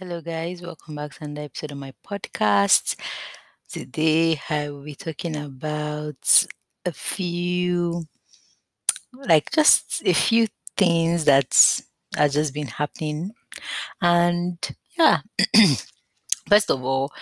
Hello, 0.00 0.22
guys. 0.22 0.62
Welcome 0.62 0.94
back 0.94 1.12
to 1.12 1.24
another 1.24 1.44
episode 1.44 1.72
of 1.72 1.76
my 1.76 1.92
podcast. 2.08 2.96
Today, 3.70 4.40
I 4.48 4.70
will 4.70 4.82
be 4.82 4.94
talking 4.94 5.36
about 5.36 6.46
a 6.86 6.90
few, 6.92 8.06
like 9.12 9.50
just 9.50 10.00
a 10.06 10.14
few 10.14 10.46
things 10.78 11.26
that 11.26 11.50
has 12.16 12.32
just 12.32 12.54
been 12.54 12.68
happening. 12.68 13.32
And 14.00 14.56
yeah, 14.96 15.18
first 16.48 16.70
of 16.70 16.82
all, 16.82 17.12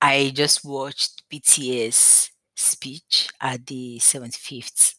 I 0.00 0.32
just 0.34 0.64
watched 0.64 1.22
BTS 1.30 2.30
speech 2.56 3.28
at 3.40 3.64
the 3.68 4.00
75th 4.00 4.96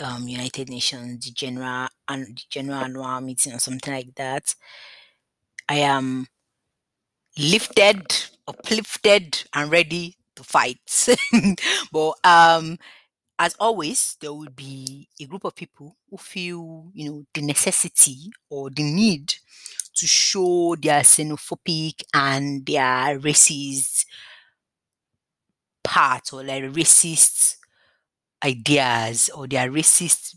um, 0.00 0.28
United 0.28 0.68
Nations 0.68 1.28
general 1.30 1.88
and 2.06 2.40
general 2.50 2.84
annual 2.84 3.20
meeting 3.20 3.52
or 3.52 3.58
something 3.58 3.92
like 3.92 4.14
that. 4.14 4.54
I 5.68 5.76
am 5.76 6.26
lifted, 7.38 8.02
uplifted, 8.46 9.44
and 9.54 9.70
ready 9.70 10.16
to 10.36 10.42
fight. 10.42 11.08
but 11.92 12.12
um, 12.24 12.78
as 13.38 13.56
always, 13.60 14.16
there 14.20 14.32
will 14.32 14.50
be 14.54 15.08
a 15.20 15.26
group 15.26 15.44
of 15.44 15.54
people 15.54 15.96
who 16.10 16.16
feel, 16.18 16.90
you 16.94 17.10
know, 17.10 17.24
the 17.34 17.42
necessity 17.42 18.30
or 18.50 18.70
the 18.70 18.82
need 18.82 19.34
to 19.96 20.06
show 20.06 20.76
their 20.80 21.02
xenophobic 21.02 22.02
and 22.14 22.66
their 22.66 23.18
racist 23.20 24.06
part 25.82 26.32
or 26.32 26.44
like 26.44 26.64
racist 26.64 27.56
ideas 28.44 29.30
or 29.34 29.46
their 29.48 29.70
racist 29.70 30.36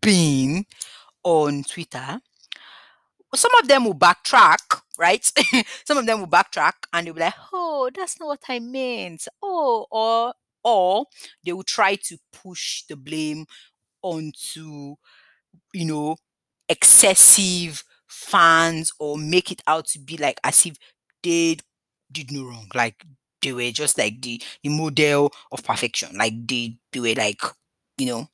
being 0.00 0.66
on 1.24 1.64
Twitter. 1.64 2.20
Some 3.34 3.52
of 3.60 3.68
them 3.68 3.84
will 3.84 3.94
backtrack, 3.94 4.80
right? 4.98 5.24
Some 5.86 5.98
of 5.98 6.06
them 6.06 6.20
will 6.20 6.26
backtrack 6.28 6.72
and 6.92 7.06
they'll 7.06 7.14
be 7.14 7.20
like, 7.20 7.34
oh, 7.52 7.90
that's 7.94 8.18
not 8.18 8.26
what 8.26 8.40
I 8.48 8.58
meant. 8.58 9.28
Oh, 9.42 9.86
or 9.90 10.34
or 10.64 11.06
they 11.44 11.52
will 11.52 11.62
try 11.62 11.94
to 11.94 12.18
push 12.32 12.82
the 12.88 12.96
blame 12.96 13.46
onto, 14.02 14.96
you 15.74 15.84
know, 15.84 16.16
excessive 16.68 17.84
fans 18.08 18.92
or 18.98 19.18
make 19.18 19.50
it 19.52 19.62
out 19.66 19.86
to 19.88 19.98
be 19.98 20.16
like 20.16 20.40
as 20.44 20.66
if 20.66 20.76
they 21.22 21.56
did 22.12 22.32
no 22.32 22.44
wrong. 22.44 22.68
Like 22.74 23.04
they 23.42 23.52
were 23.52 23.70
just 23.70 23.98
like 23.98 24.22
the, 24.22 24.42
the 24.62 24.70
model 24.70 25.32
of 25.52 25.64
perfection. 25.64 26.16
Like 26.16 26.46
they, 26.46 26.76
they 26.92 27.00
were 27.00 27.14
like, 27.14 27.42
you 27.98 28.06
know, 28.06 28.28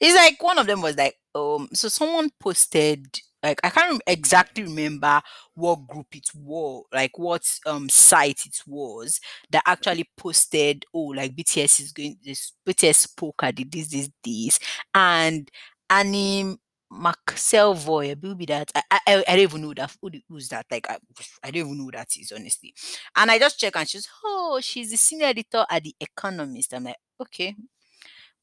it's 0.00 0.16
like 0.16 0.42
one 0.42 0.58
of 0.58 0.66
them 0.66 0.82
was 0.82 0.96
like, 0.96 1.16
um, 1.34 1.68
so 1.72 1.88
someone 1.88 2.30
posted 2.40 3.20
like 3.44 3.60
I 3.62 3.70
can't 3.70 4.02
exactly 4.06 4.64
remember 4.64 5.20
what 5.54 5.86
group 5.86 6.06
it 6.14 6.28
was, 6.34 6.84
like 6.92 7.18
what 7.18 7.42
um 7.66 7.88
site 7.88 8.46
it 8.46 8.56
was 8.66 9.20
that 9.50 9.62
actually 9.66 10.08
posted, 10.16 10.84
oh, 10.94 11.12
like 11.14 11.36
BTS 11.36 11.80
is 11.80 11.92
going 11.92 12.16
this 12.24 12.52
BTS 12.66 13.08
at 13.42 13.56
the 13.56 13.64
this 13.64 13.88
this 13.88 14.10
this, 14.24 14.58
and 14.94 15.50
Annie 15.90 16.56
McElvoy, 16.92 18.22
will 18.22 18.34
be 18.34 18.46
that? 18.46 18.70
I, 18.74 18.82
I 18.90 19.00
I 19.06 19.36
don't 19.36 19.38
even 19.40 19.62
know 19.62 19.74
that 19.74 19.94
who 20.00 20.10
who's 20.28 20.48
that 20.48 20.66
like 20.70 20.88
I, 20.90 20.98
I 21.42 21.50
don't 21.50 21.66
even 21.66 21.78
know 21.78 21.84
who 21.84 21.90
that 21.92 22.08
is 22.18 22.32
honestly, 22.34 22.74
and 23.16 23.30
I 23.30 23.38
just 23.38 23.58
check 23.58 23.76
and 23.76 23.88
she's 23.88 24.08
oh 24.24 24.60
she's 24.62 24.90
the 24.90 24.96
senior 24.96 25.26
editor 25.26 25.64
at 25.70 25.82
the 25.84 25.94
Economist. 26.00 26.72
I'm 26.74 26.84
like 26.84 26.96
okay, 27.20 27.54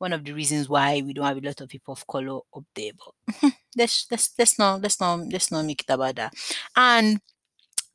one 0.02 0.14
of 0.14 0.26
the 0.26 0.34
reasons 0.34 0.68
why 0.68 1.00
we 1.06 1.14
don't 1.14 1.26
have 1.26 1.38
a 1.38 1.42
lot 1.42 1.62
of 1.62 1.70
people 1.70 1.92
of 1.94 2.08
color 2.08 2.40
up 2.56 2.64
there. 2.74 2.92
But 2.98 3.54
let's 3.78 4.08
let's 4.10 4.34
let's 4.38 4.58
not 4.58 4.82
let's 4.82 5.00
not 5.00 5.20
let's 5.32 5.52
not 5.52 5.64
make 5.64 5.84
it 5.84 5.94
about 5.94 6.16
that. 6.16 6.34
And 6.76 7.22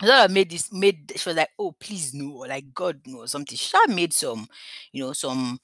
Zara 0.03 0.29
made 0.29 0.51
this 0.51 0.73
made 0.73 1.13
she 1.17 1.29
was 1.29 1.37
like, 1.37 1.51
oh 1.59 1.73
please 1.73 2.15
no, 2.15 2.31
or 2.31 2.47
like 2.47 2.73
God 2.73 3.01
no, 3.07 3.27
something. 3.27 3.57
She 3.59 3.77
made 3.89 4.13
some, 4.13 4.47
you 4.93 5.03
know, 5.03 5.13
some 5.15 5.59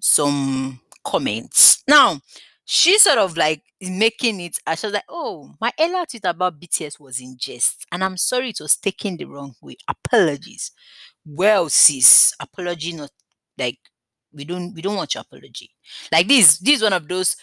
some 0.00 0.80
comments. 1.04 1.84
Now 1.86 2.20
she 2.64 2.98
sort 2.98 3.18
of 3.18 3.36
like 3.36 3.62
making 3.80 4.40
it 4.40 4.58
I 4.66 4.72
was 4.72 4.82
like, 4.82 5.04
oh, 5.08 5.54
my 5.60 5.70
earlier 5.78 6.04
tweet 6.10 6.24
about 6.24 6.58
BTS 6.58 6.98
was 6.98 7.20
in 7.20 7.36
jest, 7.38 7.86
and 7.92 8.02
I'm 8.02 8.16
sorry 8.16 8.50
it 8.50 8.60
was 8.60 8.76
taken 8.76 9.16
the 9.16 9.26
wrong 9.26 9.54
way. 9.62 9.76
Apologies. 9.86 10.72
Well, 11.24 11.68
sis, 11.68 12.34
apology 12.40 12.92
not 12.92 13.10
like 13.56 13.78
we 14.36 14.44
don't 14.44 14.74
we 14.74 14.82
don't 14.82 14.96
want 14.96 15.14
your 15.14 15.22
apology. 15.22 15.70
Like 16.12 16.28
this, 16.28 16.58
this 16.58 16.76
is 16.76 16.82
one 16.82 16.92
of 16.92 17.08
those, 17.08 17.36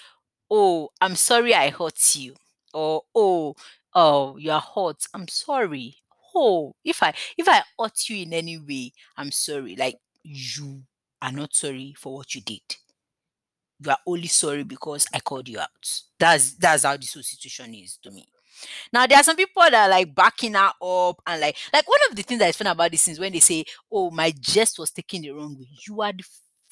oh, 0.49 0.89
I'm 1.01 1.15
sorry 1.15 1.53
I 1.53 1.69
hurt 1.71 2.15
you. 2.15 2.35
Or 2.73 3.03
oh, 3.13 3.55
oh, 3.93 4.37
you're 4.37 4.59
hurt. 4.59 5.05
I'm 5.13 5.27
sorry. 5.27 5.97
Oh, 6.35 6.75
if 6.83 7.03
I 7.03 7.13
if 7.37 7.47
I 7.49 7.63
hurt 7.77 8.09
you 8.09 8.23
in 8.23 8.33
any 8.33 8.57
way, 8.57 8.93
I'm 9.17 9.31
sorry. 9.31 9.75
Like 9.75 9.97
you 10.23 10.83
are 11.21 11.31
not 11.31 11.55
sorry 11.55 11.93
for 11.97 12.15
what 12.15 12.33
you 12.35 12.41
did. 12.41 12.61
You 13.83 13.91
are 13.91 13.97
only 14.07 14.27
sorry 14.27 14.63
because 14.63 15.07
I 15.13 15.19
called 15.19 15.49
you 15.49 15.59
out. 15.59 15.69
That's 16.19 16.53
that's 16.53 16.83
how 16.83 16.95
this 16.95 17.13
whole 17.13 17.23
situation 17.23 17.73
is 17.73 17.97
to 18.03 18.11
me. 18.11 18.27
Now 18.91 19.07
there 19.07 19.17
are 19.17 19.23
some 19.23 19.35
people 19.35 19.61
that 19.63 19.73
are 19.73 19.89
like 19.89 20.13
backing 20.13 20.53
her 20.53 20.71
up 20.81 21.21
and 21.25 21.41
like 21.41 21.57
like 21.73 21.87
one 21.87 21.99
of 22.09 22.15
the 22.15 22.23
things 22.23 22.39
that 22.39 22.49
is 22.49 22.57
fun 22.57 22.67
about 22.67 22.91
this 22.91 23.07
is 23.07 23.19
when 23.19 23.33
they 23.33 23.39
say, 23.39 23.65
"Oh, 23.91 24.11
my 24.11 24.31
jest 24.31 24.79
was 24.79 24.91
taken 24.91 25.21
the 25.21 25.31
wrong 25.31 25.57
way." 25.57 25.67
You 25.87 26.01
are 26.01 26.13
the 26.13 26.23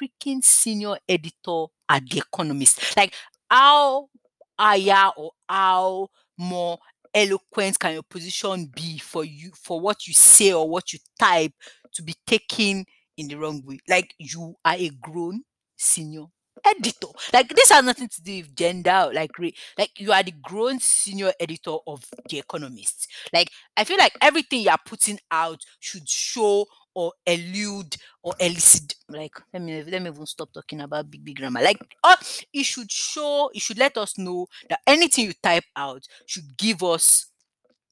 freaking 0.02 0.44
senior 0.44 0.98
editor 1.08 1.66
at 1.90 2.10
The 2.10 2.20
Economist. 2.20 2.96
Like 2.98 3.14
how 3.50 4.10
higher 4.58 5.12
or 5.18 5.32
how 5.48 6.10
more 6.38 6.80
eloquent 7.14 7.78
can 7.80 7.94
your 7.94 8.04
position 8.04 8.72
be 8.74 8.98
for 8.98 9.24
you 9.26 9.52
for 9.56 9.80
what 9.80 10.08
you 10.08 10.14
say 10.14 10.54
or 10.54 10.68
what 10.68 10.94
you 10.94 11.00
type 11.20 11.54
to 11.94 12.02
be 12.04 12.16
taken 12.26 12.86
in 13.18 13.28
the 13.28 13.36
wrong 13.36 13.62
way? 13.66 13.80
Like 13.88 14.14
you 14.18 14.56
are 14.64 14.76
a 14.76 14.90
grown 14.90 15.44
senior 15.78 16.26
editor. 16.66 17.08
Like 17.34 17.50
this 17.50 17.72
has 17.72 17.84
nothing 17.84 18.08
to 18.10 18.22
do 18.22 18.38
with 18.38 18.56
gender, 18.56 19.10
like 19.14 19.38
ra- 19.40 19.50
like 19.78 19.92
you 19.98 20.12
are 20.12 20.24
the 20.24 20.34
grown 20.42 20.80
senior 20.80 21.32
editor 21.40 21.78
of 21.88 22.04
the 22.30 22.40
Economist. 22.40 23.08
Like 23.34 23.50
I 23.78 23.84
feel 23.84 23.98
like 23.98 24.14
everything 24.22 24.62
you 24.62 24.70
are 24.70 24.80
putting 24.86 25.20
out 25.32 25.62
should 25.80 26.08
show 26.08 26.66
or 26.94 27.14
elude 27.26 27.96
or 28.24 28.34
elicit. 28.40 28.96
Like 29.10 29.34
let 29.54 29.62
me 29.62 29.84
let 29.84 30.02
me 30.02 30.10
even 30.10 30.26
stop 30.26 30.52
talking 30.54 30.82
about 30.82 31.10
big 31.10 31.24
big 31.24 31.38
grammar. 31.38 31.62
Like 31.62 31.80
oh, 32.04 32.16
it 32.54 32.64
should 32.64 32.92
show, 32.92 33.50
it 33.54 33.62
should 33.62 33.78
let 33.78 33.98
us 33.98 34.18
know 34.18 34.48
that 34.70 34.80
anything 34.88 35.26
you 35.26 35.34
type 35.42 35.64
out 35.76 36.06
should 36.26 36.58
give 36.58 36.84
us 36.84 37.31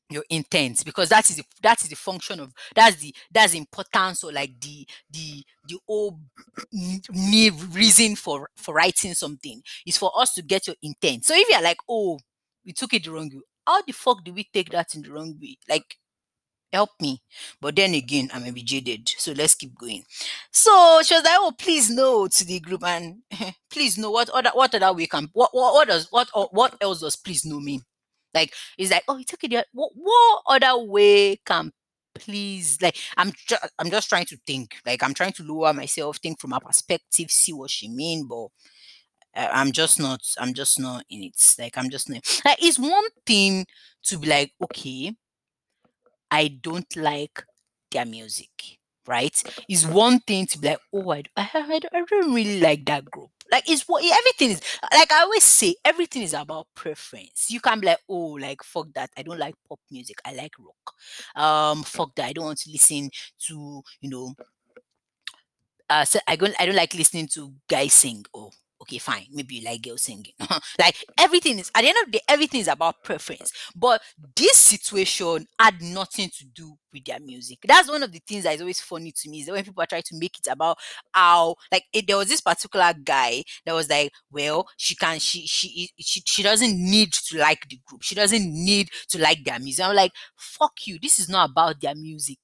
your 0.09 0.23
intent 0.29 0.83
because 0.83 1.09
that 1.09 1.29
is 1.29 1.37
the 1.37 1.43
that 1.61 1.81
is 1.81 1.89
the 1.89 1.95
function 1.95 2.39
of 2.39 2.51
that's 2.75 2.97
the 2.97 3.13
that's 3.31 3.51
the 3.53 3.59
importance 3.59 4.23
or 4.23 4.31
like 4.31 4.59
the 4.59 4.87
the 5.11 5.43
the 5.67 5.77
whole 5.87 6.19
reason 7.71 8.15
for 8.15 8.49
for 8.57 8.73
writing 8.73 9.13
something 9.13 9.61
is 9.85 9.97
for 9.97 10.11
us 10.19 10.33
to 10.33 10.41
get 10.41 10.67
your 10.67 10.75
intent. 10.81 11.25
So 11.25 11.35
if 11.35 11.47
you're 11.49 11.61
like 11.61 11.77
oh 11.87 12.19
we 12.65 12.73
took 12.73 12.93
it 12.93 13.03
the 13.03 13.11
wrong 13.11 13.29
way 13.33 13.41
how 13.67 13.81
the 13.83 13.91
fuck 13.91 14.23
do 14.23 14.33
we 14.33 14.45
take 14.51 14.71
that 14.71 14.95
in 14.95 15.03
the 15.03 15.11
wrong 15.11 15.35
way? 15.39 15.57
Like 15.69 15.95
help 16.73 16.89
me. 16.99 17.21
But 17.61 17.75
then 17.75 17.93
again 17.93 18.29
i 18.33 18.39
may 18.39 18.51
be 18.51 18.63
jaded 18.63 19.09
so 19.09 19.31
let's 19.33 19.53
keep 19.53 19.77
going. 19.77 20.03
So 20.51 21.01
she 21.03 21.13
was 21.13 21.23
like 21.23 21.33
oh 21.37 21.53
please 21.57 21.91
no 21.91 22.27
to 22.27 22.45
the 22.45 22.59
group 22.59 22.83
and 22.83 23.17
please 23.69 23.97
no 23.97 24.09
what 24.09 24.29
other 24.29 24.51
what 24.55 24.73
other 24.73 24.91
way 24.93 25.05
can 25.05 25.29
what 25.33 25.51
what, 25.53 25.73
what 25.75 25.87
does 25.87 26.07
what 26.09 26.29
what 26.51 26.75
else 26.81 27.01
does 27.01 27.15
please 27.15 27.45
no 27.45 27.59
mean 27.59 27.83
like 28.33 28.53
it's 28.77 28.91
like, 28.91 29.03
oh, 29.07 29.17
it's 29.17 29.33
okay. 29.33 29.63
What, 29.73 29.91
what 29.95 30.41
other 30.47 30.77
way 30.83 31.37
can 31.37 31.71
please 32.15 32.81
like 32.81 32.97
I'm 33.17 33.31
just 33.47 33.65
I'm 33.79 33.89
just 33.89 34.09
trying 34.09 34.25
to 34.25 34.37
think. 34.45 34.75
Like 34.85 35.03
I'm 35.03 35.13
trying 35.13 35.33
to 35.33 35.43
lower 35.43 35.73
myself, 35.73 36.17
think 36.17 36.39
from 36.39 36.51
her 36.51 36.59
perspective, 36.59 37.31
see 37.31 37.53
what 37.53 37.69
she 37.71 37.87
mean, 37.87 38.27
but 38.27 38.47
uh, 39.35 39.49
I'm 39.51 39.71
just 39.71 39.99
not 39.99 40.21
I'm 40.39 40.53
just 40.53 40.79
not 40.79 41.05
in 41.09 41.23
it. 41.23 41.55
Like 41.59 41.77
I'm 41.77 41.89
just 41.89 42.09
not 42.09 42.25
like 42.45 42.63
it's 42.63 42.79
one 42.79 43.05
thing 43.25 43.65
to 44.03 44.17
be 44.17 44.27
like, 44.27 44.53
okay, 44.63 45.15
I 46.31 46.47
don't 46.47 46.95
like 46.95 47.43
their 47.91 48.05
music, 48.05 48.79
right? 49.07 49.41
It's 49.67 49.85
one 49.85 50.19
thing 50.19 50.45
to 50.47 50.57
be 50.59 50.69
like, 50.69 50.79
oh, 50.93 51.11
I, 51.11 51.23
I, 51.35 51.49
I 51.73 51.79
don't 51.79 52.33
really 52.33 52.59
like 52.59 52.85
that 52.85 53.05
group. 53.05 53.31
Like, 53.51 53.69
it's 53.69 53.83
what 53.87 54.03
everything 54.03 54.51
is 54.51 54.61
like. 54.93 55.11
I 55.11 55.21
always 55.21 55.43
say, 55.43 55.75
everything 55.83 56.21
is 56.21 56.33
about 56.33 56.67
preference. 56.75 57.49
You 57.49 57.59
can 57.59 57.79
be 57.79 57.87
like, 57.87 57.99
oh, 58.07 58.37
like 58.39 58.63
fuck 58.63 58.87
that. 58.95 59.09
I 59.17 59.23
don't 59.23 59.39
like 59.39 59.55
pop 59.67 59.79
music. 59.91 60.21
I 60.25 60.33
like 60.33 60.53
rock. 60.59 60.95
Um, 61.35 61.83
fuck 61.83 62.15
that. 62.15 62.25
I 62.27 62.33
don't 62.33 62.45
want 62.45 62.59
to 62.59 62.71
listen 62.71 63.09
to 63.47 63.81
you 64.01 64.09
know. 64.09 64.35
Uh, 65.89 66.05
so 66.05 66.19
I 66.27 66.35
don't 66.35 66.55
I 66.59 66.65
don't 66.65 66.75
like 66.75 66.93
listening 66.93 67.27
to 67.33 67.53
guys 67.67 67.93
sing. 67.93 68.23
Oh, 68.33 68.51
okay, 68.81 68.97
fine, 68.97 69.25
maybe 69.31 69.55
you 69.55 69.65
like 69.65 69.81
girl 69.81 69.97
singing. 69.97 70.33
like 70.79 70.95
everything 71.17 71.59
is 71.59 71.71
at 71.75 71.81
the 71.81 71.89
end 71.89 71.97
of 72.01 72.05
the 72.05 72.11
day, 72.17 72.23
everything 72.27 72.61
is 72.61 72.67
about 72.67 73.03
preference. 73.03 73.51
But 73.75 74.01
this 74.35 74.57
situation 74.57 75.45
had 75.59 75.81
nothing 75.81 76.29
to 76.37 76.45
do 76.45 76.75
with 76.93 77.05
their 77.05 77.19
music. 77.19 77.59
That's 77.65 77.89
one 77.89 78.03
of 78.03 78.11
the 78.11 78.21
things 78.27 78.43
that 78.43 78.55
is 78.55 78.61
always 78.61 78.79
funny 78.81 79.11
to 79.11 79.29
me 79.29 79.39
is 79.41 79.45
that 79.47 79.53
when 79.53 79.63
people 79.63 79.83
are 79.83 79.87
trying 79.87 80.03
to 80.03 80.17
make 80.17 80.37
it 80.39 80.47
about 80.51 80.77
how 81.13 81.55
like 81.71 81.83
it, 81.93 82.07
there 82.07 82.17
was 82.17 82.29
this 82.29 82.41
particular 82.41 82.93
guy 83.03 83.43
that 83.65 83.73
was 83.73 83.89
like, 83.89 84.11
well, 84.31 84.67
she 84.77 84.95
can 84.95 85.19
she 85.19 85.45
she 85.45 85.89
she 85.99 86.21
she 86.25 86.43
doesn't 86.43 86.75
need 86.77 87.13
to 87.13 87.37
like 87.37 87.67
the 87.69 87.79
group. 87.85 88.01
She 88.03 88.15
doesn't 88.15 88.45
need 88.51 88.89
to 89.09 89.19
like 89.19 89.43
their 89.43 89.59
music. 89.59 89.85
I'm 89.85 89.95
like, 89.95 90.11
fuck 90.35 90.73
you. 90.85 90.97
This 91.01 91.19
is 91.19 91.29
not 91.29 91.49
about 91.51 91.81
their 91.81 91.95
music. 91.95 92.39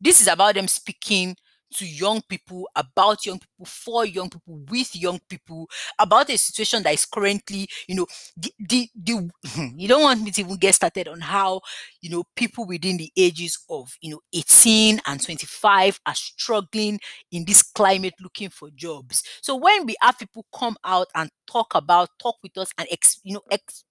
This 0.00 0.20
is 0.20 0.28
about 0.28 0.54
them 0.54 0.68
speaking 0.68 1.36
to 1.74 1.86
young 1.86 2.22
people, 2.28 2.68
about 2.74 3.24
young 3.26 3.38
people, 3.38 3.66
for 3.66 4.04
young 4.06 4.30
people, 4.30 4.60
with 4.70 4.94
young 4.96 5.20
people, 5.28 5.68
about 5.98 6.30
a 6.30 6.38
situation 6.38 6.82
that 6.82 6.94
is 6.94 7.04
currently, 7.04 7.68
you 7.86 7.94
know, 7.94 8.06
the, 8.36 8.52
the, 8.58 8.88
the 8.94 9.30
you 9.76 9.88
don't 9.88 10.02
want 10.02 10.22
me 10.22 10.30
to 10.30 10.40
even 10.40 10.56
get 10.56 10.74
started 10.74 11.08
on 11.08 11.20
how, 11.20 11.60
you 12.00 12.10
know, 12.10 12.24
people 12.36 12.66
within 12.66 12.96
the 12.96 13.10
ages 13.16 13.58
of, 13.68 13.96
you 14.00 14.10
know, 14.10 14.20
18 14.32 15.00
and 15.06 15.22
25 15.22 16.00
are 16.06 16.14
struggling 16.14 16.98
in 17.32 17.44
this 17.44 17.62
climate 17.62 18.14
looking 18.20 18.50
for 18.50 18.70
jobs. 18.74 19.22
So 19.42 19.56
when 19.56 19.86
we 19.86 19.96
have 20.00 20.18
people 20.18 20.46
come 20.54 20.76
out 20.84 21.08
and 21.14 21.30
talk 21.50 21.74
about, 21.74 22.10
talk 22.20 22.36
with 22.42 22.56
us 22.58 22.70
and, 22.78 22.88
ex, 22.90 23.20
you 23.24 23.34
know, 23.34 23.42
ex, 23.50 23.84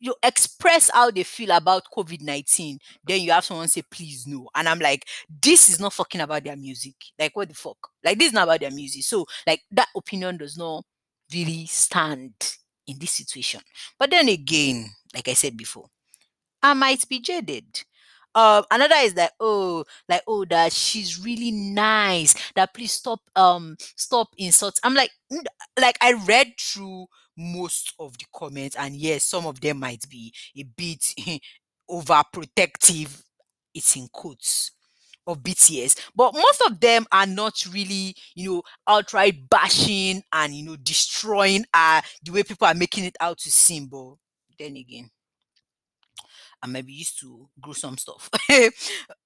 you 0.00 0.14
express 0.22 0.90
how 0.92 1.10
they 1.10 1.22
feel 1.22 1.50
about 1.50 1.84
COVID 1.94 2.22
19, 2.22 2.78
then 3.06 3.20
you 3.20 3.32
have 3.32 3.44
someone 3.44 3.68
say, 3.68 3.82
please 3.90 4.26
no. 4.26 4.48
And 4.54 4.68
I'm 4.68 4.78
like, 4.78 5.04
this 5.42 5.68
is 5.68 5.80
not 5.80 5.92
fucking 5.92 6.20
about 6.20 6.44
their 6.44 6.56
music. 6.56 6.94
Like, 7.18 7.34
what 7.36 7.48
the 7.48 7.54
fuck? 7.54 7.78
Like, 8.04 8.18
this 8.18 8.28
is 8.28 8.32
not 8.34 8.44
about 8.44 8.60
their 8.60 8.70
music. 8.70 9.02
So, 9.02 9.26
like, 9.46 9.62
that 9.72 9.88
opinion 9.96 10.36
does 10.36 10.56
not 10.56 10.84
really 11.32 11.66
stand 11.66 12.32
in 12.86 12.98
this 12.98 13.12
situation. 13.12 13.60
But 13.98 14.10
then 14.10 14.28
again, 14.28 14.90
like 15.14 15.28
I 15.28 15.34
said 15.34 15.56
before, 15.56 15.86
I 16.62 16.74
might 16.74 17.08
be 17.08 17.20
jaded. 17.20 17.84
Um, 18.34 18.64
another 18.70 18.94
is 18.96 19.14
that 19.14 19.32
oh, 19.40 19.84
like 20.08 20.22
oh, 20.26 20.44
that 20.46 20.72
she's 20.72 21.22
really 21.22 21.50
nice. 21.50 22.34
That 22.54 22.74
please 22.74 22.92
stop, 22.92 23.20
um, 23.36 23.76
stop 23.96 24.28
insults. 24.36 24.80
I'm 24.84 24.94
like, 24.94 25.10
like 25.80 25.98
I 26.00 26.12
read 26.12 26.52
through 26.58 27.06
most 27.38 27.94
of 27.98 28.18
the 28.18 28.24
comments, 28.34 28.76
and 28.76 28.96
yes, 28.96 29.24
some 29.24 29.46
of 29.46 29.60
them 29.60 29.78
might 29.80 30.08
be 30.08 30.32
a 30.56 30.64
bit 30.64 31.14
overprotective. 31.90 33.22
It's 33.74 33.96
in 33.96 34.08
quotes 34.12 34.72
of 35.26 35.42
BTS, 35.42 36.10
but 36.16 36.34
most 36.34 36.62
of 36.66 36.80
them 36.80 37.06
are 37.12 37.26
not 37.26 37.64
really, 37.72 38.14
you 38.34 38.50
know, 38.50 38.62
outright 38.88 39.48
bashing 39.50 40.22
and 40.32 40.54
you 40.54 40.64
know 40.64 40.76
destroying 40.76 41.64
uh 41.74 42.00
the 42.22 42.32
way 42.32 42.42
people 42.42 42.66
are 42.66 42.74
making 42.74 43.04
it 43.04 43.16
out 43.20 43.38
to 43.38 43.50
seem. 43.50 43.86
But 43.86 44.14
then 44.58 44.76
again, 44.76 45.10
I 46.62 46.66
might 46.66 46.86
be 46.86 46.94
used 46.94 47.20
to 47.20 47.48
gruesome 47.60 47.98
stuff. 47.98 48.28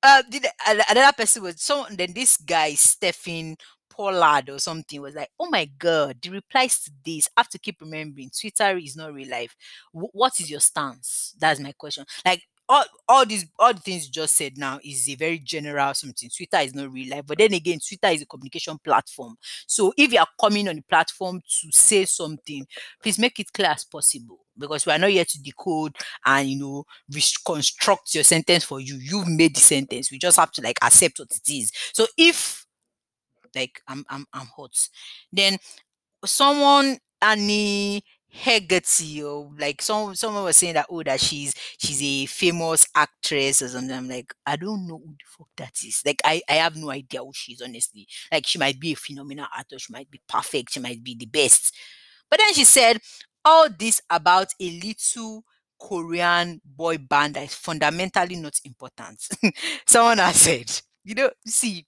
uh, 0.03 0.23
did, 0.29 0.47
another 0.67 1.13
person 1.17 1.43
was 1.43 1.63
so 1.63 1.87
then 1.91 2.13
this 2.13 2.37
guy 2.37 2.75
Stephen 2.75 3.57
Pollard 3.93 4.49
or 4.51 4.59
something 4.59 5.01
was 5.01 5.15
like, 5.15 5.31
oh 5.39 5.49
my 5.51 5.67
god, 5.79 6.19
the 6.23 6.31
replies 6.31 6.81
to 6.85 6.91
this. 7.05 7.29
I 7.37 7.41
have 7.41 7.49
to 7.51 7.59
keep 7.59 7.81
remembering 7.81 8.31
Twitter 8.39 8.77
is 8.79 8.97
not 8.97 9.13
real 9.15 9.29
life. 9.31 9.55
W- 9.93 10.11
what 10.13 10.41
is 10.41 10.51
your 10.51 10.61
stance? 10.61 11.35
That's 11.39 11.61
my 11.61 11.73
question. 11.73 12.05
Like 12.25 12.43
all, 12.69 12.85
all 13.09 13.27
these 13.27 13.47
all 13.59 13.75
the 13.75 13.81
things 13.81 14.07
you 14.07 14.13
just 14.13 14.37
said 14.37 14.57
now 14.57 14.79
is 14.85 15.09
a 15.09 15.15
very 15.17 15.39
general 15.39 15.93
something. 15.95 16.31
Twitter 16.35 16.59
is 16.59 16.75
not 16.75 16.93
real 16.93 17.11
life, 17.11 17.25
but 17.27 17.39
then 17.39 17.53
again, 17.55 17.79
Twitter 17.87 18.09
is 18.15 18.23
a 18.23 18.27
communication 18.27 18.79
platform. 18.79 19.37
So 19.67 19.93
if 19.97 20.13
you 20.13 20.19
are 20.21 20.29
coming 20.41 20.69
on 20.69 20.77
the 20.77 20.83
platform 20.83 21.41
to 21.41 21.73
say 21.73 22.05
something, 22.05 22.67
please 23.03 23.19
make 23.19 23.39
it 23.41 23.53
clear 23.53 23.69
as 23.69 23.85
possible 23.85 24.39
because 24.57 24.87
we 24.87 24.93
are 24.93 24.99
not 24.99 25.11
here 25.11 25.25
to 25.25 25.43
decode 25.43 25.97
and 26.25 26.49
you 26.49 26.59
know 26.59 26.85
reconstruct 27.13 28.15
your 28.15 28.25
sentence 28.25 28.65
for 28.65 28.81
you. 28.81 28.97
You've 28.97 29.29
made 29.29 29.57
the 29.57 29.61
sentence. 29.61 30.11
We 30.11 30.19
just 30.19 30.39
have 30.39 30.53
to 30.53 30.63
like 30.63 30.79
accept 30.83 31.19
what 31.19 31.31
it 31.31 31.53
is. 31.53 31.73
So 31.93 32.07
if 32.17 32.62
like 33.55 33.81
I'm 33.89 34.05
I'm 34.09 34.27
I'm 34.33 34.47
hot, 34.47 34.77
then 35.33 35.59
someone 36.25 36.99
Annie 37.21 38.03
Hegarty 38.35 39.23
or 39.23 39.51
like 39.59 39.83
some 39.83 40.15
someone 40.15 40.45
was 40.45 40.57
saying 40.57 40.75
that 40.75 40.87
oh 40.89 41.03
that 41.03 41.21
she's 41.21 41.55
she's 41.79 42.03
a 42.03 42.27
famous 42.27 42.87
actress 42.95 43.61
or 43.61 43.69
something. 43.69 43.95
I'm 43.95 44.09
like, 44.09 44.33
I 44.47 44.57
don't 44.57 44.87
know 44.87 44.99
who 45.05 45.13
the 45.13 45.25
fuck 45.27 45.49
that 45.59 45.75
is. 45.85 46.03
Like 46.07 46.21
I, 46.25 46.41
I 46.49 46.55
have 46.55 46.75
no 46.77 46.91
idea 46.91 47.21
who 47.21 47.33
she 47.35 47.53
is, 47.53 47.61
honestly. 47.61 48.07
Like 48.33 48.47
she 48.47 48.59
might 48.59 48.81
be 48.81 48.93
a 48.93 48.97
phenomenal 48.97 49.47
actor, 49.57 49.79
she 49.79 49.93
might 49.93 50.11
be 50.11 50.21
perfect, 50.29 50.73
she 50.73 50.81
might 50.81 51.05
be 51.05 51.15
the 51.15 51.27
best. 51.27 51.75
But 52.31 52.39
then 52.41 52.55
she 52.55 52.65
said 52.65 52.99
all 53.45 53.69
this 53.69 54.01
about 54.11 54.49
a 54.61 54.71
little 54.81 55.45
Korean 55.81 56.61
boy 56.65 56.99
band 56.99 57.35
that 57.35 57.45
is 57.45 57.55
fundamentally 57.55 58.37
not 58.37 58.55
important. 58.65 59.27
Someone 59.87 60.19
has 60.19 60.37
said, 60.37 60.71
you 61.05 61.15
know, 61.15 61.31
see, 61.47 61.87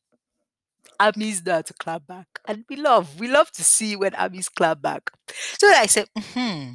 armies 0.98 1.42
to 1.42 1.74
clap 1.78 2.06
back. 2.06 2.26
And 2.46 2.64
we 2.68 2.76
love, 2.76 3.18
we 3.18 3.28
love 3.28 3.50
to 3.52 3.64
see 3.64 3.96
when 3.96 4.14
armies 4.14 4.48
clap 4.48 4.82
back. 4.82 5.10
So 5.58 5.68
I 5.68 5.86
said, 5.86 6.06
hmm, 6.16 6.70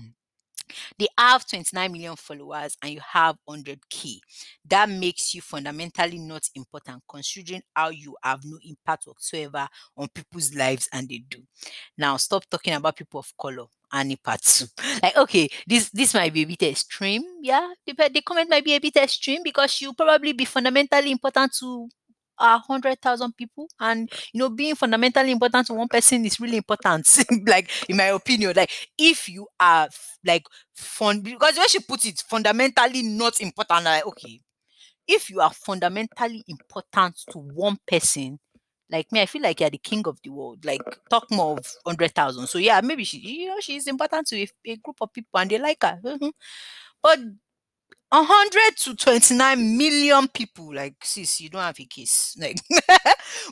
they 0.98 1.08
have 1.18 1.48
29 1.48 1.92
million 1.92 2.16
followers 2.16 2.78
and 2.82 2.94
you 2.94 3.00
have 3.12 3.38
100k. 3.50 4.20
That 4.66 4.90
makes 4.90 5.34
you 5.34 5.42
fundamentally 5.42 6.20
not 6.20 6.44
important 6.56 7.04
considering 7.10 7.62
how 7.76 7.90
you 7.90 8.16
have 8.24 8.42
no 8.44 8.58
impact 8.64 9.06
whatsoever 9.06 9.68
on 9.98 10.08
people's 10.10 10.54
lives 10.54 10.88
and 10.94 11.08
they 11.08 11.24
do. 11.30 11.40
Now 11.98 12.18
stop 12.18 12.44
talking 12.50 12.74
about 12.74 12.98
people 12.98 13.20
of 13.20 13.32
color 13.40 13.66
and 13.92 14.16
two. 14.44 14.66
Like, 15.04 15.18
okay, 15.18 15.50
this 15.66 15.90
this 15.90 16.14
might 16.14 16.34
be 16.34 16.44
a 16.44 16.46
bit 16.46 16.64
extreme. 16.64 17.24
Yeah, 17.42 17.74
the, 17.86 18.10
the 18.14 18.22
comment 18.22 18.50
might 18.50 18.66
be 18.66 18.76
a 18.76 18.80
bit 18.80 18.98
extreme 18.98 19.42
because 19.44 19.82
you 19.82 19.94
probably 19.94 20.34
be 20.34 20.46
fundamentally 20.46 21.12
important 21.12 21.54
to 21.60 21.90
a 22.40 22.58
hundred 22.60 23.02
thousand 23.02 23.36
people, 23.38 23.68
and 23.80 24.12
you 24.34 24.40
know, 24.40 24.50
being 24.50 24.76
fundamentally 24.76 25.32
important 25.32 25.68
to 25.68 25.74
one 25.74 25.88
person 25.88 26.26
is 26.26 26.40
really 26.40 26.58
important. 26.58 27.08
like, 27.48 27.70
in 27.90 27.98
my 27.98 28.06
opinion, 28.06 28.54
like 28.56 28.72
if 28.98 29.30
you 29.30 29.48
are 29.60 29.88
like 30.26 30.44
fun 30.76 31.22
because 31.22 31.58
when 31.58 31.68
she 31.68 31.80
put 31.80 32.06
it 32.06 32.24
fundamentally 32.30 33.04
not 33.04 33.40
important, 33.42 33.86
like 33.86 34.06
okay, 34.08 34.40
if 35.08 35.30
you 35.30 35.42
are 35.42 35.52
fundamentally 35.54 36.44
important 36.48 37.20
to 37.32 37.40
one 37.40 37.78
person, 37.88 38.40
like 38.92 39.12
me, 39.12 39.22
I 39.22 39.26
feel 39.26 39.42
like 39.42 39.60
you're 39.60 39.70
the 39.70 39.78
king 39.78 40.04
of 40.08 40.20
the 40.24 40.32
world. 40.32 40.66
Like 40.66 40.82
talk 41.10 41.30
more 41.32 41.58
of 41.58 41.66
hundred 41.86 42.14
thousand. 42.16 42.48
So 42.48 42.58
yeah, 42.60 42.82
maybe 42.82 43.04
she, 43.04 43.20
you 43.20 43.48
know, 43.48 43.60
she's 43.60 43.88
important 43.88 44.28
to 44.28 44.38
a, 44.42 44.48
a 44.68 44.76
group 44.78 44.98
of 45.02 45.14
people 45.14 45.40
and 45.40 45.50
they 45.50 45.60
like 45.60 45.82
her. 45.84 46.00
But 47.04 47.20
100 48.12 48.76
to 48.78 48.96
29 48.96 49.78
million 49.78 50.28
people 50.30 50.74
like 50.74 50.96
sis 51.04 51.40
you 51.40 51.50
don't 51.50 51.62
have 51.62 51.80
a 51.80 51.86
case 51.86 52.36
like 52.42 52.58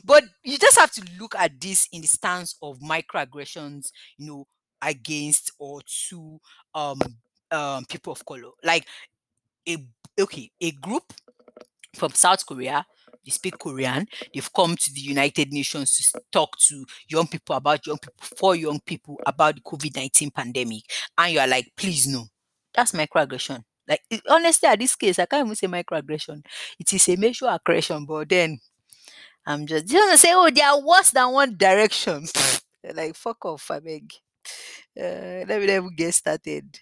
but 0.04 0.24
you 0.42 0.58
just 0.58 0.78
have 0.78 0.90
to 0.90 1.02
look 1.18 1.34
at 1.36 1.60
this 1.60 1.88
in 1.92 2.00
the 2.00 2.08
stance 2.08 2.56
of 2.62 2.78
microaggressions 2.80 3.90
you 4.16 4.26
know 4.26 4.46
against 4.82 5.52
or 5.58 5.80
to 5.86 6.38
um 6.74 6.98
um 7.50 7.84
people 7.86 8.12
of 8.12 8.24
color. 8.24 8.50
Like 8.62 8.86
a 9.68 9.76
okay 10.20 10.50
a 10.60 10.70
group 10.72 11.12
from 11.94 12.12
south 12.12 12.44
korea 12.46 12.84
they 13.24 13.30
speak 13.30 13.58
korean 13.58 14.06
they've 14.34 14.52
come 14.52 14.76
to 14.76 14.92
the 14.92 15.00
united 15.00 15.52
nations 15.52 15.96
to 16.12 16.20
talk 16.32 16.56
to 16.58 16.84
young 17.08 17.26
people 17.26 17.56
about 17.56 17.86
young 17.86 17.98
people 17.98 18.14
for 18.20 18.54
young 18.56 18.80
people 18.80 19.18
about 19.26 19.54
the 19.54 19.60
covid-19 19.62 20.32
pandemic 20.34 20.82
and 21.16 21.32
you 21.32 21.40
are 21.40 21.48
like 21.48 21.70
please 21.76 22.06
no. 22.06 22.24
That's 22.74 22.92
microaggression 22.92 23.62
like 23.88 24.02
honestly, 24.28 24.68
at 24.68 24.78
this 24.78 24.94
case, 24.96 25.18
I 25.18 25.26
can't 25.26 25.46
even 25.46 25.56
say 25.56 25.66
microaggression. 25.66 26.44
It 26.78 26.92
is 26.92 27.08
a 27.08 27.16
major 27.16 27.46
aggression, 27.48 28.04
but 28.06 28.28
then 28.28 28.58
I'm 29.46 29.66
just 29.66 29.86
just 29.86 30.04
gonna 30.04 30.18
say, 30.18 30.32
oh, 30.34 30.50
they 30.50 30.60
are 30.62 30.80
worse 30.80 31.10
than 31.10 31.32
one 31.32 31.56
direction. 31.56 32.26
like 32.94 33.16
fuck 33.16 33.44
off, 33.44 33.70
I 33.70 33.80
beg. 33.80 34.12
Uh, 34.98 35.44
let 35.46 35.60
me 35.60 35.66
never 35.66 35.90
get 35.90 36.12
started. 36.12 36.78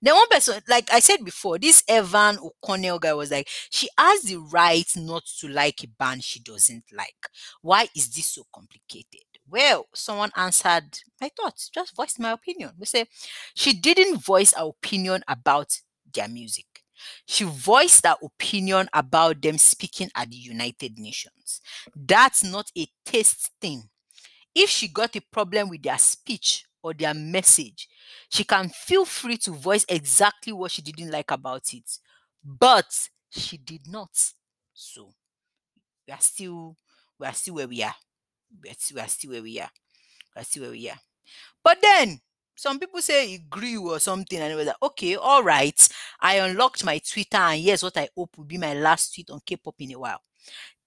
Then 0.00 0.14
one 0.14 0.28
person, 0.28 0.60
like 0.68 0.92
I 0.92 1.00
said 1.00 1.24
before, 1.24 1.58
this 1.58 1.82
Evan 1.88 2.38
O'Connell 2.38 2.98
guy 2.98 3.12
was 3.14 3.30
like, 3.30 3.48
she 3.70 3.88
has 3.98 4.22
the 4.22 4.36
right 4.36 4.86
not 4.96 5.24
to 5.40 5.48
like 5.48 5.82
a 5.82 5.88
band 5.88 6.22
she 6.22 6.40
doesn't 6.40 6.84
like. 6.96 7.16
Why 7.62 7.88
is 7.96 8.08
this 8.10 8.28
so 8.28 8.44
complicated? 8.54 9.22
Well, 9.48 9.86
someone 9.94 10.32
answered 10.36 11.00
my 11.20 11.30
thoughts, 11.36 11.68
just 11.68 11.94
voiced 11.96 12.18
my 12.20 12.32
opinion. 12.32 12.70
We 12.78 12.86
say 12.86 13.06
she 13.54 13.72
didn't 13.72 14.22
voice 14.22 14.54
her 14.54 14.66
opinion 14.66 15.22
about 15.28 15.80
their 16.16 16.28
music. 16.28 16.66
She 17.26 17.44
voiced 17.44 18.06
her 18.06 18.16
opinion 18.22 18.88
about 18.92 19.42
them 19.42 19.58
speaking 19.58 20.10
at 20.16 20.30
the 20.30 20.36
United 20.36 20.98
Nations. 20.98 21.60
That's 21.94 22.42
not 22.44 22.70
a 22.76 22.88
taste 23.04 23.52
thing. 23.60 23.88
If 24.54 24.70
she 24.70 24.88
got 24.88 25.16
a 25.16 25.20
problem 25.20 25.68
with 25.68 25.82
their 25.82 25.98
speech 25.98 26.66
or 26.82 26.94
their 26.94 27.14
message, 27.14 27.88
she 28.30 28.44
can 28.44 28.70
feel 28.70 29.04
free 29.04 29.36
to 29.38 29.52
voice 29.52 29.84
exactly 29.88 30.52
what 30.52 30.72
she 30.72 30.82
didn't 30.82 31.10
like 31.10 31.30
about 31.30 31.74
it. 31.74 31.98
But 32.44 33.08
she 33.30 33.58
did 33.58 33.88
not. 33.88 34.10
So 34.72 35.12
we 36.06 36.12
are 36.14 36.20
still 36.20 36.76
we 37.18 37.26
are 37.26 37.32
still 37.34 37.54
where 37.54 37.68
we 37.68 37.82
are. 37.82 37.94
We 38.62 38.70
are 38.70 38.74
still, 38.78 38.96
we 38.96 39.00
are 39.02 39.08
still 39.08 39.30
where 39.32 39.42
we 39.42 39.60
are. 39.60 39.70
We 40.34 40.40
are 40.42 40.44
still 40.44 40.62
where 40.64 40.72
we 40.72 40.90
are. 40.90 40.98
But 41.64 41.78
then 41.82 42.20
some 42.56 42.78
people 42.78 43.02
say 43.02 43.34
it 43.34 43.50
grew 43.50 43.92
or 43.92 44.00
something, 44.00 44.38
and 44.38 44.52
it 44.52 44.56
was 44.56 44.66
like, 44.68 44.82
okay, 44.82 45.16
all 45.16 45.42
right. 45.42 45.88
I 46.20 46.36
unlocked 46.36 46.84
my 46.84 46.98
Twitter, 46.98 47.36
and 47.38 47.60
here's 47.60 47.82
what 47.82 47.96
I 47.96 48.08
hope 48.16 48.36
will 48.36 48.44
be 48.44 48.58
my 48.58 48.74
last 48.74 49.14
tweet 49.14 49.30
on 49.30 49.40
K-pop 49.44 49.74
in 49.80 49.92
a 49.94 49.98
while. 49.98 50.20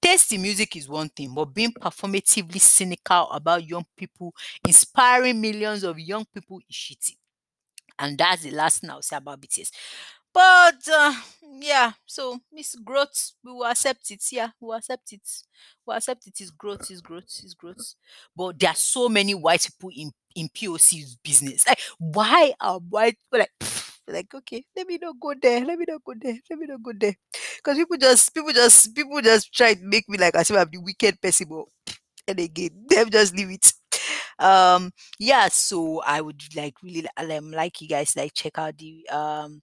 Tasty 0.01 0.38
music 0.38 0.75
is 0.77 0.88
one 0.88 1.09
thing, 1.09 1.33
but 1.33 1.45
being 1.45 1.74
performatively 1.74 2.59
cynical 2.62 3.29
about 3.31 3.67
young 3.67 3.86
people, 3.98 4.33
inspiring 4.65 5.41
millions 5.41 5.83
of 5.83 6.00
young 6.00 6.25
people 6.33 6.59
is 6.69 6.75
shitty. 6.75 7.15
And 7.98 8.17
that's 8.17 8.43
the 8.43 8.51
last 8.51 8.81
thing 8.81 8.89
I'll 8.89 9.01
say 9.01 9.17
about 9.17 9.41
BTS. 9.41 9.71
But 10.33 10.88
uh, 10.91 11.13
yeah, 11.59 11.91
so 12.05 12.39
Miss 12.53 12.75
Growth, 12.75 13.33
we 13.43 13.51
will 13.51 13.65
accept 13.65 14.12
it. 14.12 14.24
Yeah, 14.31 14.50
we 14.62 14.67
will 14.67 14.75
accept 14.75 15.12
it. 15.12 15.21
We'll 15.86 15.98
accept 15.98 16.27
it 16.27 16.39
is 16.39 16.51
growth, 16.51 16.89
is 16.91 17.01
growth, 17.01 17.41
is 17.43 17.55
growth. 17.55 17.95
But 18.36 18.59
there 18.59 18.69
are 18.69 18.75
so 18.75 19.09
many 19.09 19.33
white 19.33 19.67
people 19.67 19.91
in 19.95 20.12
in 20.36 20.48
POC 20.50 21.17
business. 21.24 21.67
Like, 21.67 21.79
why 21.98 22.53
are 22.62 22.79
white 22.79 23.17
like 23.31 23.51
like 24.11 24.33
okay, 24.33 24.63
let 24.75 24.87
me 24.87 24.97
not 25.01 25.15
go 25.19 25.33
there, 25.41 25.63
let 25.65 25.77
me 25.79 25.85
not 25.87 26.03
go 26.03 26.13
there, 26.19 26.37
let 26.49 26.59
me 26.59 26.67
not 26.67 26.83
go 26.83 26.91
there. 26.97 27.15
Because 27.57 27.77
people 27.77 27.97
just 27.97 28.33
people 28.33 28.53
just 28.53 28.95
people 28.95 29.21
just 29.21 29.53
try 29.53 29.73
to 29.73 29.81
make 29.83 30.07
me 30.09 30.17
like 30.17 30.35
as 30.35 30.49
if 30.49 30.57
I'm 30.57 30.69
the 30.71 30.79
wicked 30.79 31.21
person, 31.21 31.47
but 31.49 31.65
and 32.27 32.39
again, 32.39 32.71
them 32.89 33.09
just 33.09 33.35
leave 33.35 33.51
it. 33.51 33.73
Um 34.39 34.91
yeah, 35.19 35.47
so 35.49 36.01
I 36.05 36.21
would 36.21 36.41
like 36.55 36.75
really 36.83 37.07
um, 37.17 37.51
like 37.51 37.81
you 37.81 37.87
guys 37.87 38.15
like 38.15 38.33
check 38.33 38.57
out 38.57 38.77
the 38.77 39.07
um 39.09 39.61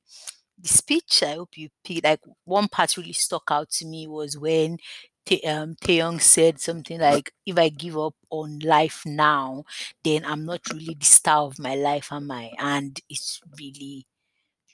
the 0.58 0.68
speech. 0.68 1.22
I 1.22 1.34
hope 1.34 1.56
you 1.56 1.68
pick 1.84 2.04
like 2.04 2.20
one 2.44 2.68
part 2.68 2.96
really 2.96 3.12
stuck 3.12 3.44
out 3.50 3.70
to 3.72 3.86
me 3.86 4.06
was 4.06 4.38
when 4.38 4.78
Tae 5.24 5.40
um, 5.42 5.74
Taehyung 5.76 6.20
said 6.20 6.60
something 6.60 7.00
like, 7.00 7.32
"If 7.44 7.58
I 7.58 7.68
give 7.68 7.98
up 7.98 8.14
on 8.30 8.60
life 8.60 9.02
now, 9.06 9.64
then 10.04 10.24
I'm 10.24 10.44
not 10.44 10.60
really 10.72 10.94
the 10.98 11.04
star 11.06 11.42
of 11.46 11.58
my 11.58 11.74
life, 11.74 12.12
am 12.12 12.30
I?" 12.30 12.52
And 12.58 12.98
it's 13.08 13.40
really 13.58 14.06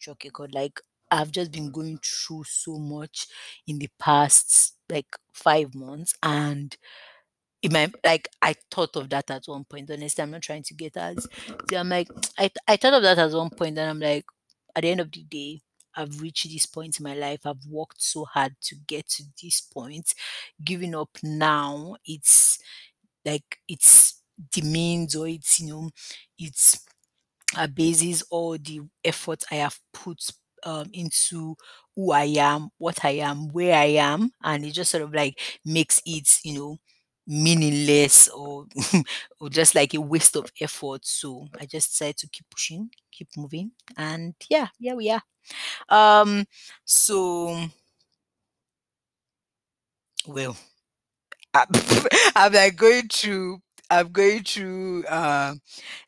shocking. 0.02 0.30
God, 0.34 0.54
like 0.54 0.80
I've 1.10 1.32
just 1.32 1.52
been 1.52 1.70
going 1.70 1.98
through 2.04 2.44
so 2.44 2.78
much 2.78 3.26
in 3.66 3.78
the 3.78 3.88
past 3.98 4.74
like 4.90 5.16
five 5.32 5.74
months, 5.74 6.14
and 6.22 6.76
in 7.62 7.72
my 7.72 7.90
like 8.04 8.28
I 8.40 8.54
thought 8.70 8.96
of 8.96 9.10
that 9.10 9.30
at 9.30 9.44
one 9.46 9.64
point. 9.64 9.90
Honestly, 9.90 10.22
I'm 10.22 10.30
not 10.30 10.42
trying 10.42 10.64
to 10.64 10.74
get 10.74 10.96
as 10.96 11.26
I'm 11.74 11.88
like 11.88 12.08
I 12.38 12.50
I 12.68 12.76
thought 12.76 12.94
of 12.94 13.02
that 13.02 13.18
at 13.18 13.32
one 13.32 13.50
point, 13.50 13.78
and 13.78 13.90
I'm 13.90 14.00
like, 14.00 14.24
at 14.74 14.82
the 14.82 14.90
end 14.90 15.00
of 15.00 15.12
the 15.12 15.22
day, 15.22 15.62
I've 15.96 16.20
reached 16.20 16.48
this 16.50 16.66
point 16.66 16.98
in 16.98 17.04
my 17.04 17.14
life. 17.14 17.40
I've 17.46 17.64
worked 17.68 18.02
so 18.02 18.24
hard 18.24 18.56
to 18.62 18.76
get 18.86 19.08
to 19.10 19.24
this 19.42 19.60
point. 19.60 20.14
Giving 20.64 20.94
up 20.94 21.10
now, 21.22 21.96
it's 22.04 22.58
like 23.24 23.58
it's 23.68 24.22
the 24.54 24.62
means 24.62 25.14
or 25.16 25.28
it's 25.28 25.60
you 25.60 25.68
know, 25.68 25.90
it's 26.38 26.80
a 27.56 27.68
basis 27.68 28.22
all 28.30 28.52
the 28.58 28.80
effort 29.04 29.44
I 29.50 29.56
have 29.56 29.78
put 29.92 30.20
um, 30.64 30.90
into 30.92 31.56
who 31.96 32.12
I 32.12 32.24
am, 32.38 32.70
what 32.78 33.04
I 33.04 33.10
am, 33.10 33.48
where 33.48 33.74
I 33.76 33.84
am, 33.98 34.30
and 34.42 34.64
it 34.64 34.72
just 34.72 34.90
sort 34.90 35.02
of 35.02 35.14
like 35.14 35.38
makes 35.64 36.00
it, 36.06 36.28
you 36.44 36.54
know, 36.58 36.76
meaningless 37.26 38.28
or 38.28 38.66
or 39.40 39.48
just 39.50 39.74
like 39.74 39.94
a 39.94 40.00
waste 40.00 40.36
of 40.36 40.50
effort. 40.60 41.04
So 41.04 41.48
I 41.60 41.66
just 41.66 41.90
decided 41.90 42.18
to 42.18 42.28
keep 42.28 42.46
pushing, 42.50 42.90
keep 43.10 43.28
moving, 43.36 43.72
and 43.96 44.34
yeah, 44.48 44.68
yeah, 44.78 44.94
we 44.94 45.10
are. 45.10 45.22
Um, 45.88 46.46
so 46.84 47.56
well, 50.26 50.56
I'm, 51.54 51.66
I'm 52.36 52.52
like 52.52 52.76
going 52.76 53.08
through. 53.08 53.60
I'm 53.90 54.12
going 54.12 54.44
through. 54.44 55.04
Uh, 55.06 55.54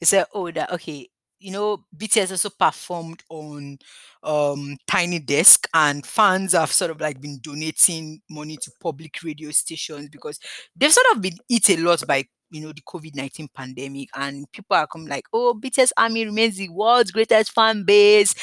it's 0.00 0.12
like 0.12 0.26
oh 0.34 0.50
that 0.52 0.72
okay. 0.72 1.08
You 1.40 1.50
know, 1.50 1.84
BTS 1.96 2.30
also 2.30 2.50
performed 2.50 3.22
on 3.28 3.78
um 4.22 4.76
Tiny 4.86 5.18
Desk, 5.18 5.68
and 5.74 6.06
fans 6.06 6.52
have 6.52 6.72
sort 6.72 6.90
of 6.90 7.00
like 7.00 7.20
been 7.20 7.38
donating 7.42 8.20
money 8.30 8.56
to 8.62 8.70
public 8.80 9.22
radio 9.22 9.50
stations 9.50 10.08
because 10.08 10.38
they've 10.76 10.92
sort 10.92 11.06
of 11.14 11.20
been 11.20 11.36
hit 11.48 11.70
a 11.70 11.76
lot 11.78 12.06
by 12.06 12.24
you 12.50 12.62
know 12.62 12.72
the 12.72 12.82
COVID 12.82 13.14
nineteen 13.14 13.48
pandemic, 13.54 14.08
and 14.14 14.50
people 14.52 14.76
are 14.76 14.86
coming 14.86 15.08
like, 15.08 15.24
oh, 15.32 15.54
BTS 15.54 15.92
Army 15.96 16.24
remains 16.24 16.56
the 16.56 16.68
world's 16.70 17.10
greatest 17.10 17.52
fan 17.52 17.84
base 17.84 18.34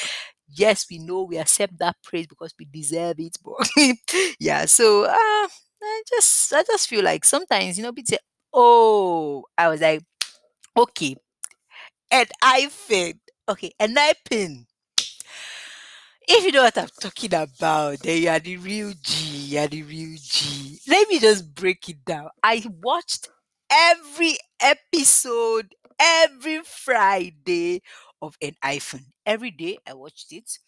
yes, 0.54 0.86
we 0.90 0.98
know 0.98 1.22
we 1.22 1.38
accept 1.38 1.78
that 1.78 1.96
praise 2.02 2.26
because 2.26 2.52
we 2.58 2.66
deserve 2.66 3.16
it. 3.18 3.36
But 3.44 3.68
yeah, 4.40 4.66
so 4.66 5.04
uh, 5.04 5.14
I 5.14 6.02
just 6.08 6.52
I 6.52 6.62
just 6.62 6.88
feel 6.88 7.04
like 7.04 7.24
sometimes 7.24 7.76
you 7.78 7.84
know, 7.84 7.92
BTS. 7.92 8.18
Oh, 8.52 9.44
I 9.56 9.68
was 9.68 9.80
like, 9.80 10.02
okay, 10.76 11.16
and 12.12 12.28
I 12.42 12.66
think 12.66 13.16
okay, 13.48 13.72
and 13.80 13.98
I 13.98 14.12
pin. 14.28 14.66
If 16.28 16.44
you 16.44 16.52
know 16.52 16.62
what 16.62 16.78
I'm 16.78 16.88
talking 17.00 17.34
about, 17.34 17.98
then 17.98 18.22
you 18.22 18.28
are 18.28 18.38
the 18.38 18.56
real 18.56 18.92
G. 19.02 19.24
You 19.24 19.58
are 19.58 19.66
the 19.66 19.82
real 19.82 20.16
G. 20.20 20.78
Let 20.86 21.08
me 21.08 21.18
just 21.18 21.52
break 21.52 21.88
it 21.88 22.04
down. 22.04 22.28
I 22.44 22.64
watched 22.80 23.28
every 23.70 24.36
episode 24.60 25.74
every 25.98 26.60
Friday 26.64 27.82
of 28.20 28.36
an 28.40 28.54
I-LAND. 28.62 29.06
Every 29.26 29.50
day 29.50 29.78
I 29.86 29.94
watched 29.94 30.32
it. 30.32 30.58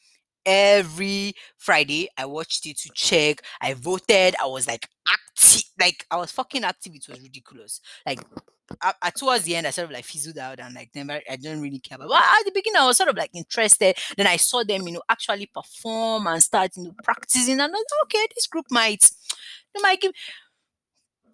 Every 0.44 1.34
Friday 1.56 2.08
I 2.18 2.26
watched 2.26 2.66
it 2.66 2.78
to 2.78 2.90
check. 2.94 3.42
I 3.60 3.74
voted. 3.74 4.34
I 4.42 4.46
was 4.46 4.66
like 4.66 4.88
active. 5.08 5.62
Like 5.78 6.06
I 6.10 6.16
was 6.16 6.32
fucking 6.32 6.64
active. 6.64 6.94
It 6.94 7.08
was 7.08 7.20
ridiculous. 7.20 7.80
Like 8.06 8.20
I, 8.80 8.94
I, 9.02 9.10
towards 9.10 9.44
the 9.44 9.56
end, 9.56 9.66
I 9.66 9.70
sort 9.70 9.86
of 9.86 9.92
like 9.92 10.04
fizzled 10.04 10.38
out 10.38 10.60
and 10.60 10.74
like 10.74 10.90
never, 10.94 11.20
I 11.30 11.36
didn't 11.36 11.60
really 11.60 11.78
care. 11.78 11.98
But 11.98 12.06
at 12.06 12.12
ah, 12.12 12.42
the 12.44 12.52
beginning, 12.52 12.80
I 12.80 12.86
was 12.86 12.96
sort 12.96 13.10
of 13.10 13.16
like 13.16 13.30
interested. 13.34 13.96
Then 14.16 14.26
I 14.26 14.36
saw 14.36 14.64
them, 14.64 14.86
you 14.86 14.94
know, 14.94 15.02
actually 15.08 15.46
perform 15.46 16.26
and 16.26 16.42
start, 16.42 16.70
you 16.76 16.84
know, 16.84 16.94
practicing. 17.02 17.60
And 17.60 17.62
I 17.62 17.66
was 17.66 17.84
okay, 18.04 18.26
this 18.34 18.46
group 18.46 18.66
might, 18.70 19.10
they 19.74 19.82
might 19.82 20.00
give. 20.00 20.12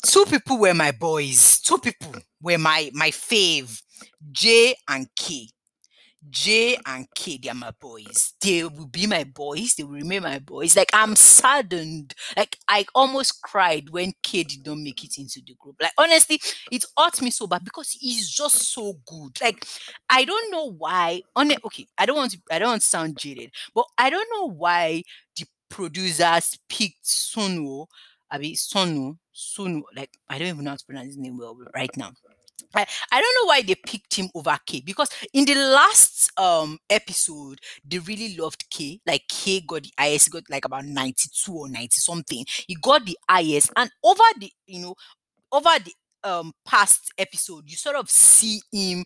Two 0.05 0.25
people 0.25 0.59
were 0.59 0.75
my 0.75 0.93
boys. 0.93 1.61
Two 1.61 1.79
people 1.79 2.15
were 2.41 2.59
my 2.59 2.91
my 2.95 3.11
fave, 3.11 3.83
J 4.33 4.75
and 4.89 5.07
K. 5.15 5.49
J 6.29 6.77
and 6.85 7.07
K, 7.15 7.39
they 7.43 7.49
are 7.49 7.55
my 7.55 7.71
boys. 7.81 8.35
They 8.43 8.63
will 8.65 8.87
be 8.87 9.07
my 9.07 9.25
boys. 9.25 9.75
They 9.75 9.85
will 9.85 9.93
remain 9.95 10.23
my 10.23 10.39
boys. 10.39 10.77
Like 10.77 10.91
I'm 10.93 11.17
saddened. 11.17 12.15
Like 12.37 12.59
I 12.69 12.85
almost 12.95 13.41
cried 13.43 13.89
when 13.91 14.13
K 14.23 14.43
did 14.45 14.67
not 14.67 14.79
make 14.79 15.03
it 15.03 15.17
into 15.19 15.41
the 15.45 15.55
group. 15.59 15.77
Like 15.81 15.93
honestly, 15.97 16.39
it 16.71 16.85
hurt 16.99 17.23
me 17.23 17.31
so 17.31 17.47
bad 17.47 17.65
because 17.65 17.93
he's 17.93 18.29
just 18.29 18.57
so 18.73 18.95
good. 19.07 19.41
Like 19.41 19.65
I 20.11 20.25
don't 20.25 20.51
know 20.53 20.71
why. 20.71 21.23
On 21.37 21.51
okay, 21.65 21.87
I 21.97 22.05
don't 22.05 22.17
want 22.17 22.33
to. 22.33 22.39
I 22.51 22.59
don't 22.59 22.69
want 22.69 22.83
to 22.83 22.89
sound 22.89 23.17
jaded, 23.19 23.53
but 23.75 23.87
I 23.97 24.11
don't 24.11 24.29
know 24.35 24.47
why 24.51 25.03
the 25.37 25.47
producers 25.71 26.59
picked 26.69 27.05
Sunoo. 27.05 27.87
I 28.31 28.39
mean 28.39 28.55
Sunoo. 28.57 29.17
Sunoo. 29.35 29.83
Like 29.97 30.11
I 30.29 30.39
don't 30.39 30.49
even 30.49 30.65
know 30.65 30.73
how 30.73 30.77
to 30.77 30.85
pronounce 30.85 31.07
his 31.09 31.17
name 31.17 31.39
well 31.39 31.57
right 31.75 31.91
now. 31.97 32.13
I, 32.75 32.87
I 33.13 33.21
don't 33.21 33.35
know 33.43 33.49
why 33.49 33.63
they 33.63 33.75
picked 33.75 34.15
him 34.15 34.29
over 34.35 34.57
K 34.67 34.81
because 34.85 35.09
in 35.33 35.45
the 35.45 35.55
last 35.55 36.31
um 36.39 36.79
episode 36.89 37.61
they 37.85 37.99
really 37.99 38.37
loved 38.37 38.65
K. 38.71 39.01
Like 39.07 39.25
K 39.29 39.61
got 39.61 39.83
the 39.85 39.93
IS, 40.07 40.29
got 40.29 40.45
like 40.51 40.65
about 40.65 40.85
92 40.85 41.53
or 41.53 41.69
90 41.69 42.01
something. 42.01 42.45
He 42.67 42.75
got 42.77 43.05
the 43.05 43.19
IS, 43.41 43.71
and 43.77 43.91
over 44.05 44.23
the 44.39 44.53
you 44.67 44.81
know, 44.83 44.95
over 45.53 45.71
the 45.85 45.93
um 46.25 46.53
past 46.67 47.13
episode, 47.19 47.65
you 47.69 47.77
sort 47.77 47.97
of 47.97 48.11
see 48.11 48.61
him 48.73 49.05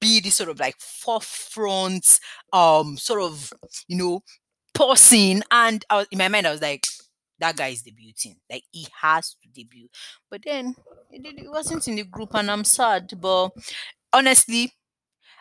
be 0.00 0.20
the 0.20 0.30
sort 0.30 0.48
of 0.50 0.60
like 0.60 0.76
forefront, 0.78 2.20
um, 2.52 2.96
sort 2.96 3.22
of, 3.22 3.52
you 3.88 3.96
know, 3.96 4.22
person. 4.74 5.42
And 5.50 5.84
I 5.90 5.96
was 5.98 6.06
in 6.10 6.18
my 6.18 6.28
mind, 6.28 6.46
I 6.46 6.52
was 6.52 6.62
like, 6.62 6.86
that 7.40 7.56
guy 7.56 7.68
is 7.68 7.82
debuting. 7.82 8.36
Like 8.50 8.64
he 8.70 8.86
has 9.00 9.30
to 9.42 9.48
debut. 9.54 9.88
But 10.30 10.42
then 10.44 10.74
it, 11.10 11.26
it 11.26 11.50
wasn't 11.50 11.86
in 11.88 11.96
the 11.96 12.04
group, 12.04 12.34
and 12.34 12.50
I'm 12.50 12.64
sad. 12.64 13.12
But 13.20 13.50
honestly, 14.12 14.72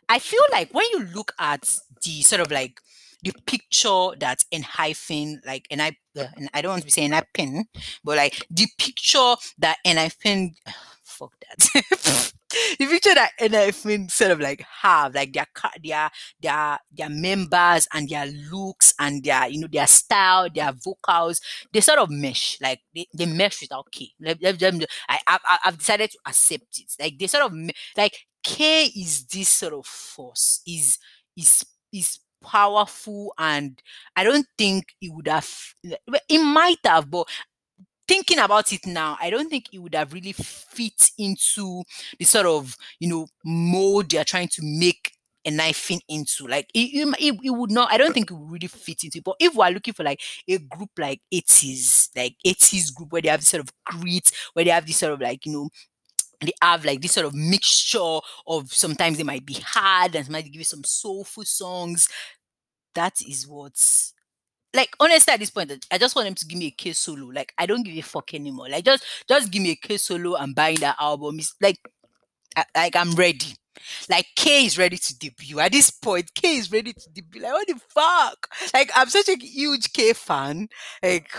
I 0.09 0.19
feel 0.19 0.41
like 0.51 0.73
when 0.73 0.85
you 0.93 1.03
look 1.15 1.33
at 1.39 1.77
the 2.03 2.21
sort 2.21 2.41
of 2.41 2.51
like 2.51 2.79
the 3.23 3.33
picture 3.45 4.15
that 4.19 4.43
hyphen 4.53 5.41
like 5.45 5.67
and 5.71 5.81
I 5.81 5.97
and 6.15 6.49
I 6.53 6.61
don't 6.61 6.71
want 6.71 6.81
to 6.83 6.85
be 6.85 6.91
saying 6.91 7.11
ENHYPEN, 7.11 7.65
but 8.03 8.17
like 8.17 8.45
the 8.49 8.67
picture 8.77 9.35
that 9.59 9.77
ENHYPEN 9.85 10.55
fuck 11.03 11.33
that. 11.41 12.31
the 12.49 12.85
picture 12.85 13.13
that 13.13 13.31
ENHYPEN 13.39 14.09
sort 14.09 14.31
of 14.31 14.39
like 14.39 14.63
have, 14.81 15.15
like 15.15 15.33
their 15.33 15.47
their 15.83 16.09
their 16.41 16.79
their 16.91 17.09
members 17.09 17.87
and 17.93 18.07
their 18.09 18.25
looks 18.51 18.93
and 18.99 19.23
their 19.23 19.47
you 19.47 19.59
know 19.59 19.67
their 19.71 19.87
style, 19.87 20.47
their 20.53 20.71
vocals, 20.71 21.41
they 21.73 21.81
sort 21.81 21.99
of 21.99 22.09
mesh. 22.09 22.57
Like 22.61 22.79
they, 22.95 23.07
they 23.13 23.25
mesh 23.25 23.61
without 23.61 23.91
K. 23.91 24.11
Let, 24.19 24.41
let 24.41 24.59
them, 24.59 24.79
I, 25.09 25.19
I 25.27 25.57
I've 25.65 25.77
decided 25.77 26.11
to 26.11 26.19
accept 26.25 26.79
it. 26.79 26.95
Like 26.99 27.17
they 27.19 27.27
sort 27.27 27.43
of 27.43 27.53
like 27.95 28.17
K 28.43 28.85
is 28.85 29.25
this 29.25 29.49
sort 29.49 29.73
of 29.73 29.85
force. 29.85 30.61
Is 30.67 30.97
is 31.35 31.65
is 31.93 32.19
powerful 32.43 33.33
and 33.37 33.81
I 34.15 34.23
don't 34.23 34.45
think 34.57 34.85
it 35.01 35.11
would 35.13 35.27
have 35.27 35.49
it 35.83 36.39
might 36.39 36.77
have, 36.85 37.09
but 37.09 37.27
thinking 38.07 38.39
about 38.39 38.71
it 38.73 38.85
now, 38.85 39.17
I 39.21 39.29
don't 39.29 39.49
think 39.49 39.73
it 39.73 39.79
would 39.79 39.95
have 39.95 40.13
really 40.13 40.33
fit 40.33 41.11
into 41.17 41.83
the 42.17 42.25
sort 42.25 42.45
of 42.45 42.75
you 42.99 43.09
know 43.09 43.27
mold 43.43 44.09
they 44.09 44.17
are 44.17 44.23
trying 44.23 44.49
to 44.49 44.61
make 44.63 45.13
Enhypen 45.47 45.99
into. 46.09 46.45
Like 46.45 46.69
it, 46.73 47.07
it, 47.19 47.39
it, 47.41 47.51
would 47.51 47.71
not. 47.71 47.91
I 47.91 47.97
don't 47.97 48.13
think 48.13 48.29
it 48.29 48.33
would 48.33 48.51
really 48.51 48.67
fit 48.67 49.05
into. 49.05 49.19
It. 49.19 49.23
But 49.23 49.37
if 49.39 49.55
we're 49.55 49.69
looking 49.69 49.93
for 49.93 50.03
like 50.03 50.21
a 50.47 50.57
group 50.57 50.89
like 50.97 51.21
ATEEZ, 51.33 52.09
like 52.17 52.35
ATEEZ 52.45 52.93
group 52.93 53.13
where 53.13 53.21
they 53.21 53.29
have 53.29 53.39
this 53.39 53.49
sort 53.49 53.63
of 53.63 53.71
grit, 53.85 54.29
where 54.53 54.65
they 54.65 54.71
have 54.71 54.85
this 54.85 54.97
sort 54.97 55.13
of 55.13 55.21
like 55.21 55.45
you 55.45 55.53
know 55.53 55.69
they 56.41 56.51
have 56.61 56.83
like 56.83 57.01
this 57.01 57.13
sort 57.13 57.25
of 57.25 57.33
mixture 57.33 58.19
of 58.45 58.73
sometimes 58.73 59.17
they 59.17 59.23
might 59.23 59.45
be 59.45 59.57
hard 59.65 60.15
and 60.15 60.29
might 60.29 60.45
give 60.45 60.55
you 60.55 60.63
some 60.65 60.83
soulful 60.83 61.45
songs. 61.45 62.09
That 62.93 63.13
is 63.21 63.47
what's 63.47 64.13
like 64.77 64.95
honestly 64.99 65.33
at 65.33 65.39
this 65.39 65.49
point 65.49 65.85
I 65.91 65.97
just 65.97 66.15
want 66.15 66.27
him 66.27 66.35
to 66.35 66.45
give 66.45 66.59
me 66.59 66.67
a 66.67 66.71
K 66.71 66.93
solo. 66.93 67.25
Like 67.25 67.51
I 67.57 67.65
don't 67.65 67.83
give 67.83 67.97
a 67.97 68.01
fuck 68.01 68.33
anymore. 68.33 68.69
Like 68.69 68.85
just 68.85 69.03
just 69.27 69.51
give 69.51 69.63
me 69.63 69.71
a 69.71 69.75
K 69.75 69.97
solo 69.97 70.35
and 70.35 70.55
buying 70.55 70.77
that 70.77 70.95
album. 70.99 71.39
It's 71.39 71.55
like 71.59 71.79
I, 72.55 72.63
like 72.75 72.95
I'm 72.95 73.13
ready. 73.15 73.55
Like 74.09 74.27
K 74.35 74.65
is 74.65 74.77
ready 74.77 74.97
to 74.97 75.17
debut. 75.17 75.59
At 75.59 75.71
this 75.71 75.89
point, 75.89 76.33
K 76.35 76.57
is 76.57 76.71
ready 76.71 76.93
to 76.93 77.09
debut. 77.11 77.41
Like 77.41 77.53
what 77.53 77.67
the 77.67 77.79
fuck? 77.89 78.47
Like 78.73 78.91
I'm 78.95 79.09
such 79.09 79.29
a 79.29 79.35
huge 79.35 79.91
K 79.93 80.13
fan. 80.13 80.67
Like 81.01 81.31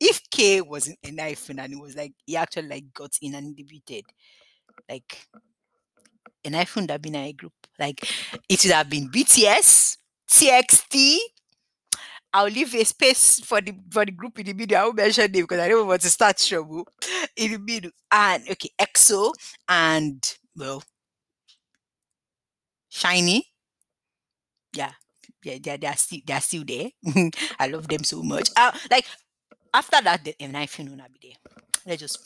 if 0.00 0.20
K 0.30 0.62
wasn't 0.62 0.98
a 1.04 1.10
knife 1.10 1.50
and 1.50 1.60
it 1.60 1.78
was 1.78 1.94
like 1.94 2.14
he 2.24 2.36
actually 2.36 2.68
like 2.68 2.84
got 2.94 3.12
in 3.20 3.34
and 3.34 3.54
debuted, 3.54 4.02
like 4.88 5.26
an 6.44 6.52
iPhone 6.54 6.88
that 6.88 7.02
been 7.02 7.16
a 7.16 7.32
group. 7.34 7.52
Like 7.78 8.02
it 8.48 8.64
would 8.64 8.72
have 8.72 8.88
been 8.88 9.10
BTS, 9.10 9.98
TXT. 10.30 11.18
I'll 12.32 12.46
leave 12.46 12.74
a 12.74 12.84
space 12.84 13.40
for 13.40 13.60
the 13.60 13.74
for 13.90 14.04
the 14.04 14.12
group 14.12 14.38
in 14.38 14.46
the 14.46 14.54
middle. 14.54 14.78
I 14.78 14.84
won't 14.84 14.96
mention 14.96 15.30
them 15.32 15.42
because 15.42 15.60
I 15.60 15.68
don't 15.68 15.86
want 15.86 16.00
to 16.02 16.10
start 16.10 16.38
trouble 16.38 16.88
in 17.36 17.52
the 17.52 17.58
middle. 17.58 17.90
And 18.10 18.42
okay, 18.50 18.70
EXO 18.80 19.32
and 19.68 20.24
well, 20.56 20.82
SHINee. 22.90 23.42
Yeah, 24.74 24.92
yeah, 25.44 25.58
they're, 25.62 25.78
they're 25.78 25.96
still 25.96 26.20
they're 26.26 26.40
still 26.40 26.64
there. 26.66 26.90
I 27.58 27.66
love 27.68 27.88
them 27.88 28.04
so 28.04 28.22
much. 28.22 28.48
Uh, 28.56 28.72
like 28.90 29.06
after 29.74 30.00
that, 30.02 30.24
the 30.24 30.34
Enhypen 30.40 30.88
will 30.88 30.96
not 30.96 31.12
be 31.12 31.28
there. 31.28 31.52
Let's 31.86 32.00
just 32.00 32.18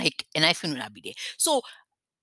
like 0.00 0.24
Enhypen 0.36 0.70
will 0.70 0.78
not 0.78 0.94
be 0.94 1.02
there. 1.04 1.14
So 1.36 1.60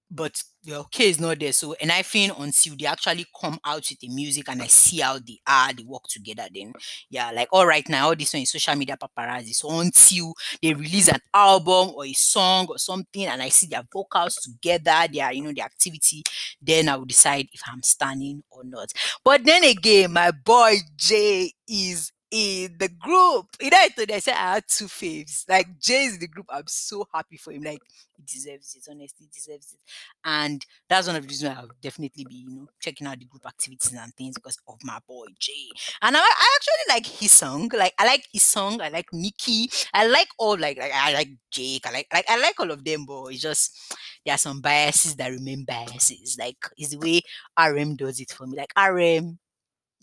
but 0.10 0.42
the 0.64 0.76
okay 0.78 1.10
is 1.10 1.20
not 1.20 1.40
there. 1.40 1.52
So 1.54 1.76
Enhypen 1.82 2.40
until 2.40 2.76
they 2.78 2.86
actually 2.86 3.26
come 3.40 3.60
out 3.66 3.86
with 3.90 4.00
the 4.00 4.10
music 4.10 4.50
and 4.50 4.62
I 4.62 4.68
see 4.68 5.00
how 5.00 5.20
they 5.20 5.40
are, 5.48 5.74
they 5.74 5.84
work 5.84 6.04
together. 6.10 6.48
Then 6.54 6.74
yeah, 7.10 7.32
like 7.32 7.50
all 7.52 7.66
right 7.66 7.88
now, 7.90 8.08
all 8.08 8.16
this 8.16 8.34
one 8.34 8.44
is 8.44 8.52
social 8.52 8.76
media 8.76 8.98
paparazzi. 8.98 9.54
So 9.54 9.80
until 9.80 10.34
they 10.62 10.74
release 10.74 11.08
an 11.08 11.20
album 11.34 11.92
or 11.96 12.06
a 12.06 12.14
song 12.14 12.68
or 12.70 12.78
something, 12.78 13.26
and 13.26 13.42
I 13.42 13.50
see 13.50 13.68
their 13.68 13.84
vocals 13.92 14.36
together, 14.36 15.08
their 15.12 15.32
you 15.34 15.44
know 15.44 15.54
the 15.54 15.62
activity, 15.62 16.24
then 16.62 16.90
I 16.90 16.96
will 16.98 17.06
decide 17.06 17.48
if 17.52 17.62
I'm 17.68 17.84
standing 17.84 18.44
or 18.50 18.64
not. 18.64 18.92
But 19.24 19.44
then 19.46 19.64
again, 19.64 20.14
my 20.14 20.32
boy 20.32 20.78
Jay 20.98 21.52
is 21.68 22.12
in 22.32 22.76
the 22.80 22.90
group. 22.90 23.48
You 23.62 23.70
know, 23.70 23.78
I 23.80 23.90
told 23.90 24.10
you, 24.10 24.16
I 24.16 24.20
said 24.20 24.34
I 24.34 24.54
had 24.56 24.64
two 24.68 24.86
faves. 24.86 25.44
Like 25.48 25.80
Jay 25.80 26.06
is 26.06 26.20
the 26.20 26.28
group. 26.28 26.48
I'm 26.50 26.68
so 26.68 27.08
happy 27.14 27.38
for 27.38 27.52
him. 27.52 27.64
Like 27.64 27.80
he 28.18 28.24
deserves 28.26 28.76
it. 28.76 28.88
Honestly, 28.90 29.28
deserves 29.34 29.74
it. 29.74 29.80
And 30.24 30.66
that's 30.90 31.08
one 31.08 31.16
of 31.16 31.22
the 31.24 31.28
reasons 31.28 31.56
I'll 31.58 31.70
definitely 31.82 32.26
be, 32.26 32.36
you 32.36 32.50
know, 32.56 32.68
checking 32.80 33.08
out 33.08 33.20
the 33.20 33.26
group 33.26 33.46
activities 33.46 33.94
and 33.94 34.14
things 34.16 34.36
because 34.36 34.58
of 34.68 34.78
my 34.84 35.00
boy 35.08 35.26
Jay. 35.40 35.70
And 36.02 36.16
I, 36.16 36.20
I 36.20 36.58
actually 36.58 36.94
like 36.96 37.06
his 37.06 37.32
song. 37.32 37.70
Like 37.76 37.94
I 38.00 38.06
like 38.06 38.26
his 38.32 38.44
song. 38.44 38.82
I 38.82 38.90
like 38.90 39.08
Ni-ki. 39.14 39.70
I 39.94 40.08
like 40.08 40.28
all 40.38 40.58
like, 40.58 40.78
like 40.78 40.92
I 40.94 41.14
like 41.14 41.30
Jake. 41.52 41.86
I 41.88 41.92
like 41.92 42.08
like 42.14 42.26
I 42.30 42.40
like 42.40 42.60
all 42.60 42.72
of 42.72 42.84
them, 42.84 43.06
but 43.06 43.28
it's 43.28 43.42
just 43.42 43.96
there 44.26 44.36
are 44.36 44.40
some 44.40 44.62
biases 44.62 45.16
that 45.18 45.30
remain 45.32 45.66
biases. 45.66 46.38
Like 46.40 46.58
it's 46.78 46.90
the 46.92 46.98
way 47.00 47.22
RM 47.58 47.96
does 47.96 48.20
it 48.20 48.32
for 48.32 48.48
me. 48.48 48.58
Like 48.58 48.74
RM 48.78 49.40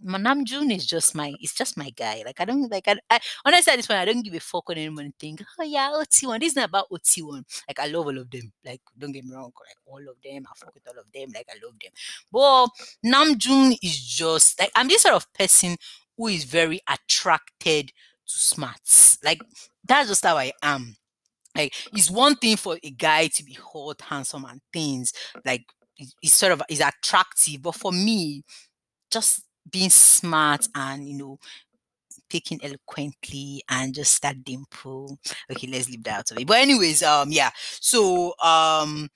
Namjoon 0.05 0.75
is 0.75 0.87
just 0.87 1.15
my 1.15 1.35
it's 1.41 1.55
just 1.55 1.77
my 1.77 1.91
guy. 1.91 2.23
Like 2.25 2.41
I 2.41 2.45
don't 2.45 2.71
like 2.71 2.89
I, 2.89 2.97
I 3.11 3.21
honestly 3.45 3.73
at 3.73 3.77
this 3.77 3.87
point 3.87 4.01
I 4.01 4.05
don't 4.05 4.23
give 4.23 4.35
a 4.35 4.41
fuck 4.41 4.69
on 4.71 4.77
anyone 4.77 5.13
think, 5.19 5.43
oh 5.59 5.65
yeah, 5.65 5.91
OT1. 5.95 6.41
This 6.41 6.53
is 6.53 6.57
not 6.57 6.69
about 6.69 6.91
OT1. 6.91 7.45
Like 7.69 7.79
I 7.79 7.87
love 7.87 8.07
all 8.07 8.19
of 8.19 8.31
them. 8.31 8.53
Like 8.65 8.81
don't 8.99 9.13
get 9.13 9.25
me 9.25 9.35
wrong, 9.35 9.53
like 9.67 9.77
all 9.87 10.01
of 10.01 10.17
them, 10.23 10.47
I 10.47 10.53
fuck 10.57 10.75
with 10.75 10.87
all 10.89 10.99
of 10.99 11.07
them, 11.13 11.31
like 11.35 11.49
I 11.51 11.59
love 11.65 11.75
them. 11.81 11.93
But 12.31 12.69
Namjoon 13.05 13.77
is 13.83 13.99
just 13.99 14.59
like 14.59 14.71
I'm 14.75 14.89
this 14.89 15.03
sort 15.03 15.15
of 15.15 15.33
person 15.33 15.77
who 16.17 16.29
is 16.29 16.45
very 16.45 16.81
attracted 16.89 17.89
to 17.89 18.39
smarts. 18.39 19.19
Like 19.25 19.41
that's 19.87 20.09
just 20.09 20.25
how 20.25 20.37
I 20.37 20.53
am. 20.63 20.97
Like 21.57 21.75
it's 21.93 22.11
one 22.11 22.37
thing 22.37 22.57
for 22.57 22.79
a 22.83 22.91
guy 22.91 23.29
to 23.29 23.45
be 23.45 23.55
hot, 23.55 24.01
handsome, 24.01 24.45
and 24.47 24.61
things 24.73 25.13
like 25.45 25.65
it's 26.23 26.35
sort 26.35 26.53
of 26.53 26.63
is 26.69 26.81
attractive, 26.81 27.63
but 27.63 27.75
for 27.75 27.93
me, 27.93 28.43
just 29.11 29.43
being 29.71 29.91
smart 29.91 30.69
and 30.75 31.07
you 31.09 31.17
know 31.17 31.39
speaking 32.09 32.61
eloquently 32.63 33.63
and 33.69 33.95
just 33.95 34.21
that 34.23 34.45
dimple. 34.45 35.19
Okay, 35.51 35.67
let's 35.67 35.89
leave 35.89 36.05
that 36.05 36.19
out 36.21 36.31
of 36.31 36.39
it. 36.39 36.47
But 36.47 36.59
anyways, 36.61 37.03
um, 37.03 37.31
yeah. 37.31 37.51
So 37.81 38.35
um, 38.43 39.09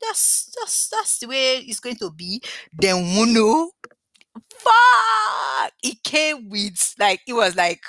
that's 0.00 0.54
that's 0.58 0.88
that's 0.88 1.18
the 1.18 1.28
way 1.28 1.56
it's 1.58 1.80
going 1.80 1.96
to 1.96 2.10
be. 2.10 2.42
Then 2.72 2.96
Wonho, 2.96 3.68
fuck, 4.54 5.72
it 5.82 6.02
came 6.02 6.48
with 6.48 6.94
like 6.98 7.20
it 7.26 7.32
was 7.32 7.56
like, 7.56 7.84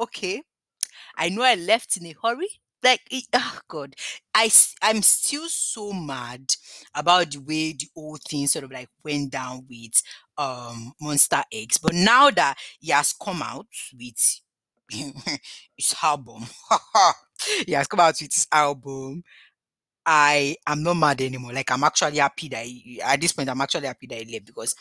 okay, 0.00 0.42
I 1.16 1.28
know 1.30 1.42
I 1.42 1.54
left 1.56 1.96
in 1.96 2.06
a 2.06 2.14
hurry, 2.22 2.48
like 2.82 3.00
oh 3.34 3.58
god 3.68 3.94
i 4.34 4.50
i'm 4.82 5.02
still 5.02 5.48
so 5.48 5.92
mad 5.92 6.42
about 6.94 7.30
the 7.30 7.38
way 7.38 7.72
the 7.72 7.88
whole 7.94 8.18
thing 8.28 8.46
sort 8.46 8.64
of 8.64 8.70
like 8.70 8.88
went 9.04 9.30
down 9.30 9.64
with 9.68 10.02
um 10.38 10.92
Monsta 11.02 11.42
X 11.52 11.78
but 11.78 11.94
now 11.94 12.30
that 12.30 12.56
he 12.78 12.92
has 12.92 13.12
come 13.12 13.42
out 13.42 13.66
with 13.98 14.40
his 15.76 15.94
album 16.02 16.44
he 17.66 17.72
has 17.72 17.86
come 17.86 18.00
out 18.00 18.14
with 18.20 18.32
his 18.32 18.46
album 18.52 19.22
I 20.08 20.56
am 20.66 20.82
not 20.82 20.94
mad 20.94 21.20
anymore. 21.20 21.52
Like 21.52 21.70
I'm 21.70 21.82
actually 21.84 22.18
happy 22.18 22.48
that 22.48 22.64
he, 22.64 23.00
at 23.02 23.20
this 23.20 23.32
point 23.32 23.48
I'm 23.48 23.60
actually 23.60 23.88
happy 23.88 24.06
that 24.06 24.22
he 24.22 24.32
left 24.32 24.46
because 24.46 24.74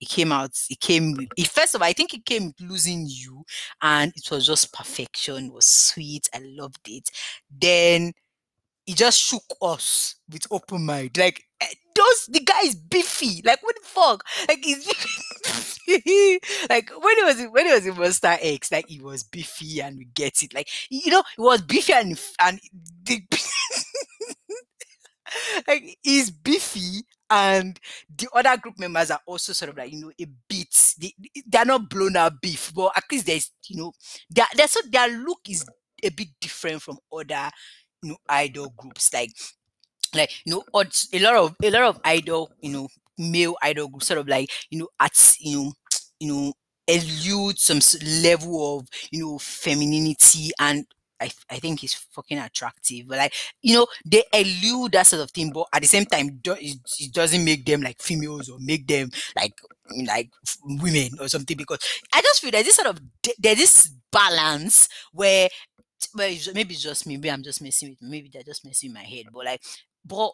it 0.00 0.08
came 0.08 0.32
out. 0.32 0.52
It 0.70 0.80
came. 0.80 1.16
It, 1.36 1.48
first 1.48 1.74
of 1.74 1.82
all, 1.82 1.88
I 1.88 1.92
think 1.92 2.14
it 2.14 2.24
came 2.24 2.52
losing 2.60 3.06
you, 3.08 3.44
and 3.82 4.12
it 4.14 4.30
was 4.30 4.46
just 4.46 4.72
perfection. 4.72 5.46
It 5.46 5.52
was 5.52 5.66
sweet. 5.66 6.28
I 6.34 6.40
loved 6.44 6.88
it. 6.88 7.08
Then 7.50 8.12
he 8.88 8.94
just 8.94 9.20
shook 9.20 9.44
us 9.60 10.14
with 10.32 10.46
open 10.50 10.86
mind. 10.86 11.18
Like 11.18 11.44
eh, 11.60 11.66
those 11.94 12.26
the 12.30 12.40
guy 12.40 12.62
is 12.62 12.74
beefy. 12.74 13.42
Like 13.44 13.62
what 13.62 13.74
the 13.74 13.86
fuck? 13.86 14.24
Like 14.48 14.64
he's 14.64 14.86
like 16.70 16.90
when 16.90 17.18
it 17.18 17.24
was 17.26 17.36
when 17.50 17.66
it 17.66 17.74
was 17.74 17.86
in 17.86 17.94
Monsta 17.94 18.38
X, 18.40 18.72
like 18.72 18.88
he 18.88 19.00
was 19.00 19.24
beefy 19.24 19.82
and 19.82 19.98
we 19.98 20.06
get 20.06 20.42
it. 20.42 20.54
Like 20.54 20.70
you 20.88 21.10
know, 21.10 21.22
it 21.36 21.40
was 21.40 21.60
beefy 21.60 21.92
and 21.92 22.18
and 22.40 22.58
the 23.04 23.20
like 25.68 25.98
he's 26.02 26.30
beefy 26.30 27.02
and 27.30 27.78
the 28.16 28.28
other 28.34 28.56
group 28.56 28.78
members 28.78 29.10
are 29.10 29.20
also 29.26 29.52
sort 29.52 29.70
of 29.70 29.76
like 29.76 29.92
you 29.92 30.00
know 30.00 30.12
a 30.20 30.26
bit 30.48 30.94
they, 31.00 31.12
they're 31.46 31.64
not 31.64 31.88
blown 31.90 32.16
out 32.16 32.40
beef 32.40 32.72
but 32.74 32.92
at 32.96 33.04
least 33.10 33.26
there's 33.26 33.50
you 33.68 33.76
know 33.76 33.92
their, 34.30 34.46
their, 34.56 34.68
so 34.68 34.80
their 34.90 35.08
look 35.08 35.40
is 35.48 35.64
a 36.02 36.10
bit 36.10 36.28
different 36.40 36.80
from 36.82 36.98
other 37.12 37.50
you 38.02 38.10
know 38.10 38.16
idol 38.28 38.72
groups. 38.76 39.12
Like 39.12 39.30
like 40.14 40.30
you 40.44 40.54
know 40.54 40.62
a 40.72 41.18
lot 41.20 41.34
of 41.36 41.56
a 41.62 41.70
lot 41.70 41.82
of 41.82 42.00
idol 42.04 42.50
you 42.60 42.72
know 42.72 42.88
male 43.18 43.56
idol 43.62 43.88
groups 43.88 44.06
sort 44.06 44.18
of 44.18 44.28
like 44.28 44.50
you 44.70 44.78
know 44.78 44.88
at 45.00 45.36
you 45.40 45.56
know 45.56 45.72
you 46.20 46.28
know 46.32 46.52
elude 46.86 47.58
some 47.58 47.80
level 48.22 48.78
of 48.78 48.88
you 49.10 49.20
know 49.24 49.38
femininity 49.38 50.50
and 50.58 50.86
I, 51.20 51.30
I 51.50 51.58
think 51.58 51.80
he's 51.80 51.94
fucking 51.94 52.38
attractive. 52.38 53.06
But 53.08 53.18
like, 53.18 53.34
you 53.62 53.74
know, 53.74 53.86
they 54.04 54.24
elude 54.32 54.92
that 54.92 55.06
sort 55.06 55.22
of 55.22 55.30
thing, 55.30 55.50
but 55.52 55.66
at 55.72 55.82
the 55.82 55.88
same 55.88 56.04
time, 56.06 56.40
it, 56.44 56.76
it 57.00 57.12
doesn't 57.12 57.44
make 57.44 57.64
them 57.64 57.82
like 57.82 58.00
females 58.00 58.48
or 58.48 58.58
make 58.60 58.86
them 58.86 59.10
like 59.36 59.54
mm, 59.92 60.06
like 60.06 60.30
women 60.64 61.10
or 61.20 61.28
something. 61.28 61.56
Because 61.56 61.78
I 62.12 62.20
just 62.22 62.40
feel 62.40 62.50
there's 62.50 62.66
this 62.66 62.76
sort 62.76 62.88
of 62.88 63.00
there's 63.38 63.58
this 63.58 63.90
balance 64.12 64.88
where 65.12 65.48
well, 66.14 66.34
maybe 66.54 66.74
it's 66.74 66.82
just 66.82 67.06
me. 67.06 67.16
Maybe 67.16 67.30
I'm 67.30 67.42
just 67.42 67.62
messing 67.62 67.90
with. 67.90 68.02
Maybe 68.02 68.30
they're 68.32 68.42
just 68.42 68.64
messing 68.64 68.92
my 68.92 69.02
head. 69.02 69.26
But 69.32 69.44
like, 69.44 69.62
but 70.04 70.32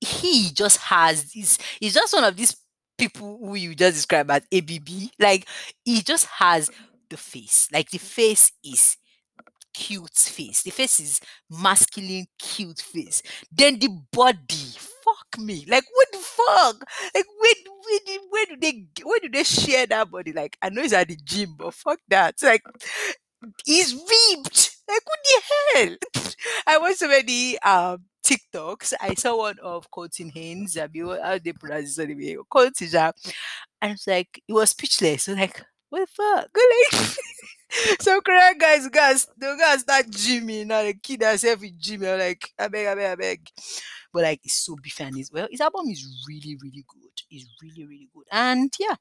he 0.00 0.50
just 0.52 0.78
has. 0.78 1.30
He's 1.32 1.58
he's 1.80 1.94
just 1.94 2.12
one 2.14 2.24
of 2.24 2.36
these 2.36 2.56
people 2.98 3.38
who 3.38 3.54
you 3.54 3.74
just 3.74 3.96
describe 3.96 4.30
as 4.30 4.42
ABB. 4.52 4.88
Like 5.18 5.46
he 5.84 6.02
just 6.02 6.26
has 6.26 6.70
the 7.10 7.16
face. 7.16 7.68
Like 7.72 7.90
the 7.90 7.98
face 7.98 8.52
is 8.64 8.96
cute 9.76 10.16
face. 10.16 10.62
The 10.62 10.70
face 10.70 11.00
is 11.00 11.20
masculine, 11.50 12.26
cute 12.38 12.80
face. 12.80 13.22
Then 13.52 13.78
the 13.78 13.88
body, 14.10 14.72
fuck 15.04 15.38
me. 15.38 15.66
Like 15.68 15.84
what 15.92 16.08
the 16.12 16.18
fuck? 16.18 16.88
Like 17.14 17.26
where, 17.38 17.54
where, 17.84 18.18
where 18.30 18.46
do 18.46 18.56
they 18.60 18.86
where 19.04 19.20
do 19.20 19.28
they 19.28 19.44
share 19.44 19.86
that 19.86 20.10
body? 20.10 20.32
Like 20.32 20.56
I 20.62 20.70
know 20.70 20.82
it's 20.82 20.94
at 20.94 21.08
the 21.08 21.16
gym, 21.16 21.54
but 21.58 21.74
fuck 21.74 21.98
that. 22.08 22.36
Like 22.42 22.62
he's 23.64 23.92
ripped. 23.92 24.76
Like 24.88 25.02
what 25.04 25.18
the 25.24 25.42
hell? 25.74 26.32
I 26.66 26.78
watched 26.78 26.98
so 26.98 27.08
many 27.08 27.58
um 27.58 28.04
TikToks. 28.24 28.94
I 29.00 29.14
saw 29.14 29.36
one 29.36 29.58
of 29.62 29.90
Colton 29.90 30.30
Haynes. 30.30 30.76
I 30.78 30.88
mean, 30.92 31.06
how 31.06 31.38
they 31.38 31.52
pronounce 31.52 31.98
it 31.98 32.10
anyway? 32.10 32.36
Colton, 32.50 32.88
ja. 32.90 33.12
and 33.82 33.92
it's 33.92 34.06
like 34.06 34.42
it 34.48 34.52
was 34.52 34.70
speechless. 34.70 35.24
So 35.24 35.34
like, 35.34 35.62
what 35.90 36.00
the 36.00 36.06
fuck? 36.06 36.48
Like, 36.92 37.16
so 38.00 38.20
Korean 38.20 38.58
guys, 38.58 38.88
guys, 38.88 39.26
the 39.36 39.56
guys 39.58 39.84
that 39.84 40.10
Jimmy, 40.10 40.64
now. 40.64 40.82
The 40.82 40.94
kid 40.94 41.22
is 41.22 41.44
gymming. 41.44 42.12
I'm 42.12 42.18
like, 42.18 42.50
I 42.58 42.68
beg, 42.68 42.86
I 42.86 42.94
beg, 42.94 43.10
I 43.10 43.14
beg. 43.14 43.48
But 44.12 44.22
like, 44.22 44.40
it's 44.44 44.64
so 44.64 44.76
beefy 44.82 45.04
and 45.04 45.18
it's 45.18 45.32
well. 45.32 45.48
His 45.50 45.60
album 45.60 45.88
is 45.88 46.24
really, 46.28 46.56
really 46.62 46.84
good. 46.88 47.10
It's 47.30 47.46
really, 47.62 47.86
really 47.86 48.08
good. 48.14 48.24
And 48.30 48.72
yeah, 48.78 48.94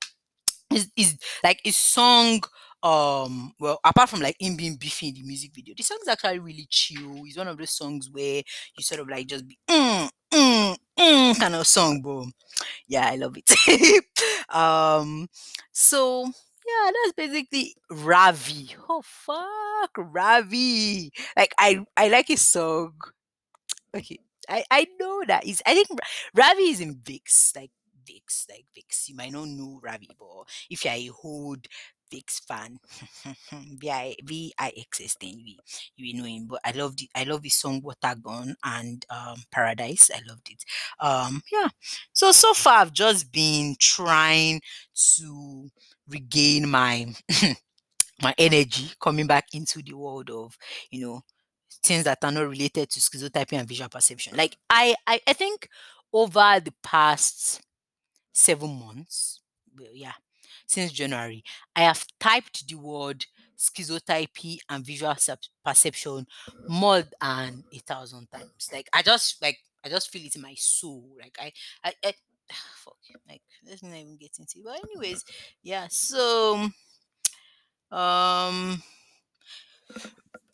is 0.96 1.18
like 1.44 1.62
his 1.64 1.78
song 1.78 2.42
um 2.84 3.54
well 3.60 3.80
apart 3.84 4.10
from 4.10 4.20
like 4.20 4.36
him 4.40 4.56
being 4.56 4.76
beefy 4.76 5.08
in 5.10 5.16
the 5.16 5.24
music 5.24 5.52
video 5.54 5.74
the 5.76 5.84
song 5.84 5.98
is 6.02 6.08
actually 6.08 6.40
really 6.40 6.68
chill 6.70 7.22
it's 7.26 7.38
one 7.38 7.48
of 7.48 7.58
those 7.58 7.72
songs 7.72 8.10
where 8.12 8.44
you 8.78 8.84
sort 8.84 9.02
of 9.02 9.08
like 9.08 9.26
just 9.26 9.48
be 9.48 9.58
mm, 9.68 10.10
mm, 10.32 10.78
mm, 10.98 11.40
kind 11.40 11.56
of 11.56 11.66
song 11.66 12.02
but 12.02 12.26
yeah 12.88 13.08
i 13.12 13.16
love 13.16 13.36
it 13.38 14.04
um 14.56 15.28
so 15.72 16.30
yeah 16.68 16.92
that's 16.92 17.14
basically 17.14 17.76
ravi 17.90 18.76
oh 18.90 19.02
fuck 19.04 19.92
ravi 19.98 21.12
like 21.38 21.54
i 21.60 21.80
i 21.98 22.08
like 22.08 22.28
his 22.28 22.46
song 22.46 22.94
okay 23.96 24.20
i 24.50 24.64
i 24.72 24.88
know 25.00 25.24
that 25.28 25.46
is 25.46 25.62
i 25.66 25.74
think 25.74 25.88
ravi 26.36 26.64
is 26.70 26.82
in 26.82 26.96
VIXX 26.96 27.56
like 27.56 27.72
VIXX, 28.06 28.50
like 28.50 28.66
VIXX. 28.78 29.10
You 29.10 29.16
might 29.16 29.32
not 29.32 29.48
know 29.48 29.80
Ravi, 29.84 30.10
but 30.18 30.48
if 30.70 30.86
you're 30.86 30.94
a 30.94 31.08
Hold 31.08 31.68
VIXX 32.14 32.46
fan, 32.48 32.80
V 33.80 33.90
I 33.90 34.16
V 34.24 34.54
I 34.60 34.72
X 34.78 35.02
S 35.02 35.18
then 35.20 35.40
you 35.44 35.58
you 35.96 36.14
will 36.14 36.22
know 36.22 36.28
him. 36.28 36.48
But 36.48 36.62
I 36.64 36.72
love 36.72 36.96
the 36.98 37.10
I 37.16 37.24
love 37.24 37.44
his 37.44 37.56
song 37.56 37.82
Water 37.82 38.14
and 38.64 39.06
um 39.10 39.44
Paradise. 39.52 40.10
I 40.14 40.22
loved 40.28 40.50
it. 40.52 40.64
Um 41.00 41.42
yeah. 41.52 41.70
So 42.14 42.32
so 42.32 42.54
far 42.54 42.80
I've 42.80 42.94
just 42.94 43.32
been 43.32 43.76
trying 43.80 44.62
to 45.18 45.70
regain 46.10 46.70
my 46.70 47.14
my 48.22 48.34
energy 48.38 48.92
coming 49.02 49.28
back 49.28 49.48
into 49.54 49.82
the 49.82 49.94
world 49.94 50.30
of 50.30 50.58
you 50.90 51.06
know 51.06 51.22
things 51.84 52.04
that 52.06 52.24
are 52.24 52.32
not 52.32 52.48
related 52.48 52.90
to 52.90 53.00
schizotypy 53.00 53.54
and 53.54 53.68
visual 53.68 53.90
perception. 53.90 54.36
Like 54.38 54.58
I 54.70 54.96
I, 55.08 55.20
I 55.28 55.34
think 55.34 55.70
over 56.14 56.60
the 56.64 56.74
past 56.84 57.62
seven 58.34 58.80
months, 58.80 59.42
well, 59.78 59.90
yeah, 59.94 60.14
since 60.68 60.92
January, 60.92 61.44
I 61.76 61.82
have 61.82 62.06
typed 62.20 62.68
the 62.68 62.76
word 62.76 63.26
schizotypy 63.58 64.60
and 64.70 64.86
visual 64.86 65.16
perception 65.66 66.28
more 66.68 67.04
than 67.22 67.64
a 67.74 67.80
thousand 67.80 68.30
times. 68.32 68.70
Like 68.72 68.90
I 68.94 69.02
just 69.02 69.42
like 69.42 69.60
I 69.84 69.90
just 69.90 70.10
feel 70.10 70.26
it 70.26 70.36
in 70.36 70.42
my 70.42 70.56
soul. 70.58 71.10
Like 71.20 71.38
I 71.40 71.52
I, 71.84 71.94
I 72.04 72.14
fuck 72.76 72.98
like 73.28 73.42
let's 73.68 73.84
not 73.84 73.96
even 73.96 74.18
get 74.18 74.38
into 74.40 74.60
it. 74.60 74.64
But 74.64 74.80
anyways, 74.84 75.26
yeah. 75.64 75.88
So 75.90 76.70
um 77.92 78.82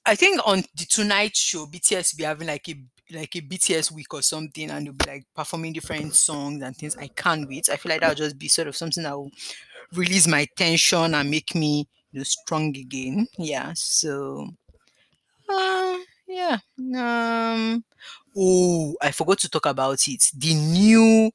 I 0.05 0.15
think 0.15 0.41
on 0.45 0.63
the 0.75 0.85
Tonight 0.85 1.35
Show, 1.35 1.67
BTS 1.67 2.17
be 2.17 2.23
having 2.23 2.47
like 2.47 2.67
a 2.69 2.75
like 3.11 3.35
a 3.35 3.41
BTS 3.41 3.91
week 3.91 4.13
or 4.13 4.21
something, 4.21 4.69
and 4.71 4.85
they'll 4.85 4.93
be 4.93 5.05
like 5.05 5.25
performing 5.35 5.73
different 5.73 6.15
songs 6.15 6.61
and 6.63 6.75
things. 6.75 6.95
I 6.97 7.07
can't 7.07 7.47
wait. 7.47 7.69
I 7.69 7.75
feel 7.75 7.91
like 7.91 8.01
that'll 8.01 8.15
just 8.15 8.37
be 8.37 8.47
sort 8.47 8.67
of 8.67 8.75
something 8.75 9.03
that 9.03 9.15
will 9.15 9.31
release 9.93 10.27
my 10.27 10.47
tension 10.55 11.13
and 11.13 11.29
make 11.29 11.53
me 11.55 11.87
you 12.11 12.19
know 12.19 12.23
strong 12.23 12.75
again. 12.75 13.27
Yeah. 13.37 13.73
So, 13.75 14.49
uh, 15.49 15.97
yeah. 16.31 16.57
Um. 16.95 17.83
Oh, 18.35 18.95
I 19.01 19.11
forgot 19.11 19.39
to 19.39 19.49
talk 19.49 19.65
about 19.65 20.07
it. 20.07 20.31
The 20.35 20.53
new 20.53 21.31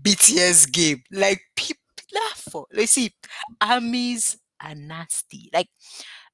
BTS 0.00 0.70
game, 0.70 1.02
like 1.10 1.40
people 1.56 1.80
laugh 2.12 2.44
for. 2.50 2.66
Let's 2.72 2.92
see, 2.92 3.12
armies 3.60 4.36
are 4.60 4.74
nasty. 4.74 5.50
Like, 5.52 5.68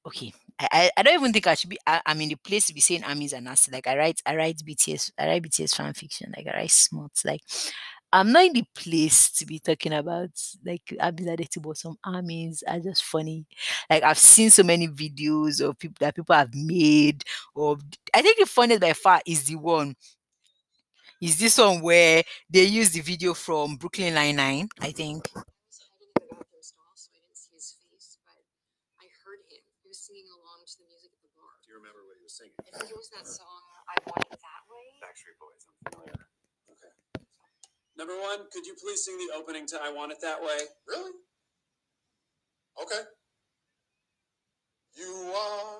okay, 0.05 0.33
I, 0.59 0.91
I, 0.97 1.03
don't 1.03 1.13
even 1.13 1.33
think 1.33 1.47
I 1.47 1.55
should 1.55 1.69
be. 1.69 1.79
I, 1.87 2.01
I'm 2.05 2.21
in 2.21 2.29
the 2.29 2.35
place 2.35 2.67
to 2.67 2.73
be 2.73 2.81
saying 2.81 3.03
armies 3.03 3.33
are 3.33 3.41
nasty. 3.41 3.71
Like 3.71 3.87
I 3.87 3.97
write, 3.97 4.21
I 4.25 4.35
write 4.35 4.57
BTS, 4.57 5.11
I 5.17 5.27
write 5.27 5.43
BTS 5.43 5.75
fan 5.75 5.93
fiction. 5.93 6.33
Like 6.35 6.47
I 6.47 6.57
write 6.57 6.71
smart. 6.71 7.11
Like 7.25 7.41
I'm 8.13 8.31
not 8.31 8.43
in 8.45 8.53
the 8.53 8.65
place 8.75 9.29
to 9.31 9.45
be 9.45 9.59
talking 9.59 9.93
about 9.93 10.31
like 10.65 10.95
armies 10.99 11.27
are 11.27 11.35
dirty, 11.37 11.59
but 11.61 11.77
some 11.77 11.97
armies 12.03 12.63
are 12.67 12.79
just 12.79 13.03
funny. 13.03 13.45
Like 13.89 14.03
I've 14.03 14.17
seen 14.17 14.49
so 14.49 14.63
many 14.63 14.87
videos 14.87 15.61
of 15.61 15.79
people 15.79 15.97
that 15.99 16.15
people 16.15 16.35
have 16.35 16.53
made. 16.53 17.23
Or 17.55 17.77
I 18.13 18.21
think 18.21 18.37
the 18.37 18.45
funniest 18.45 18.81
by 18.81 18.93
far 18.93 19.21
is 19.25 19.43
the 19.43 19.55
one. 19.55 19.95
Is 21.21 21.37
this 21.37 21.57
one 21.57 21.81
where 21.81 22.23
they 22.49 22.65
use 22.65 22.89
the 22.89 23.01
video 23.01 23.33
from 23.33 23.77
Brooklyn 23.77 24.15
Nine 24.15 24.35
Nine? 24.35 24.67
I 24.81 24.91
think 24.91 25.29
I 25.35 25.45
was 25.45 25.77
hiding 25.79 26.09
in 26.09 26.17
the 26.17 26.33
bathroom 26.33 26.65
stall, 26.65 26.91
so 26.97 27.13
I 27.13 27.21
didn't 27.21 27.37
see 27.37 27.53
his 27.53 27.77
face, 27.77 28.17
but 28.25 28.41
I 28.99 29.05
heard 29.21 29.37
him. 29.47 29.61
He 29.83 29.87
was 29.87 30.01
singing 30.01 30.25
along 30.33 30.65
to 30.65 30.75
the 30.81 30.89
music 30.89 31.13
at 31.13 31.21
the 31.21 31.29
bar. 31.37 31.61
Do 31.61 31.69
you 31.69 31.77
remember 31.77 32.01
what 32.09 32.17
he 32.17 32.25
was 32.25 32.33
singing? 32.33 32.57
I 32.65 32.73
think 32.73 32.89
it 32.89 32.97
was 32.97 33.13
that 33.13 33.29
song, 33.29 33.61
I 33.85 34.01
Want 34.09 34.33
It 34.33 34.41
That 34.41 34.63
Way. 34.65 34.97
Backstreet 34.97 35.37
Boys. 35.37 35.61
I'm 35.69 35.93
familiar. 35.93 36.20
Okay. 38.01 38.09
Number 38.09 38.21
one, 38.21 38.39
could 38.51 38.65
you 38.65 38.75
please 38.81 39.05
sing 39.05 39.17
the 39.17 39.35
opening 39.35 39.65
to 39.67 39.79
"I 39.81 39.91
Want 39.91 40.11
It 40.11 40.21
That 40.21 40.41
Way"? 40.41 40.57
Really? 40.87 41.11
Okay. 42.81 43.01
You 44.97 45.33
are. 45.35 45.79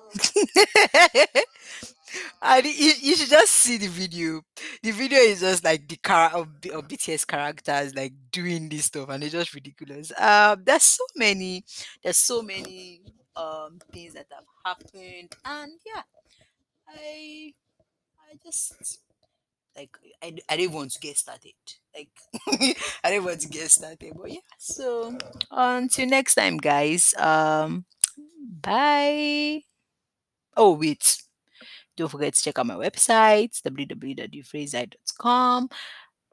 and 2.42 2.66
you, 2.66 2.92
you 3.00 3.16
should 3.16 3.28
just 3.28 3.52
see 3.52 3.76
the 3.76 3.88
video. 3.88 4.40
The 4.82 4.90
video 4.90 5.18
is 5.18 5.40
just 5.40 5.64
like 5.64 5.86
the 5.88 5.96
car 5.96 6.30
of, 6.34 6.48
of 6.72 6.88
BTS 6.88 7.26
characters 7.26 7.94
like 7.94 8.12
doing 8.30 8.68
this 8.68 8.86
stuff, 8.86 9.08
and 9.10 9.22
it's 9.22 9.32
just 9.32 9.54
ridiculous. 9.54 10.12
Um, 10.18 10.62
there's 10.64 10.84
so 10.84 11.04
many, 11.16 11.64
there's 12.02 12.16
so 12.16 12.42
many 12.42 13.02
um 13.36 13.78
things 13.92 14.14
that 14.14 14.26
have 14.30 14.44
happened, 14.64 15.34
and 15.44 15.72
yeah, 15.84 16.02
I, 16.88 17.52
I 18.30 18.36
just 18.42 19.00
like 19.76 19.96
I, 20.22 20.36
I 20.48 20.56
didn't 20.56 20.74
want 20.74 20.92
to 20.92 21.00
get 21.00 21.16
started. 21.16 21.52
Like 21.94 22.10
I 23.04 23.10
didn't 23.10 23.24
want 23.24 23.40
to 23.40 23.48
get 23.48 23.70
started, 23.70 24.12
but 24.16 24.30
yeah. 24.30 24.40
So 24.58 25.16
until 25.50 26.06
next 26.06 26.34
time, 26.34 26.58
guys. 26.58 27.14
Um, 27.18 27.84
bye. 28.60 29.62
Oh 30.56 30.72
wait. 30.72 31.18
Don't 31.96 32.10
forget 32.10 32.34
to 32.34 32.42
check 32.42 32.58
out 32.58 32.66
my 32.66 32.74
website, 32.74 33.60
www.ufraisei.com. 33.62 35.68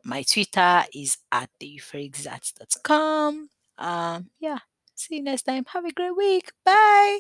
My 0.06 0.23
Twitter 0.23 0.84
is 0.93 1.17
at 1.32 1.49
theufraisat.com. 1.62 3.49
Um, 3.78 4.30
yeah. 4.39 4.60
See 4.95 5.17
you 5.17 5.23
next 5.23 5.43
time. 5.43 5.65
Have 5.67 5.86
a 5.86 5.91
great 5.91 6.15
week. 6.15 6.52
Bye. 6.65 7.19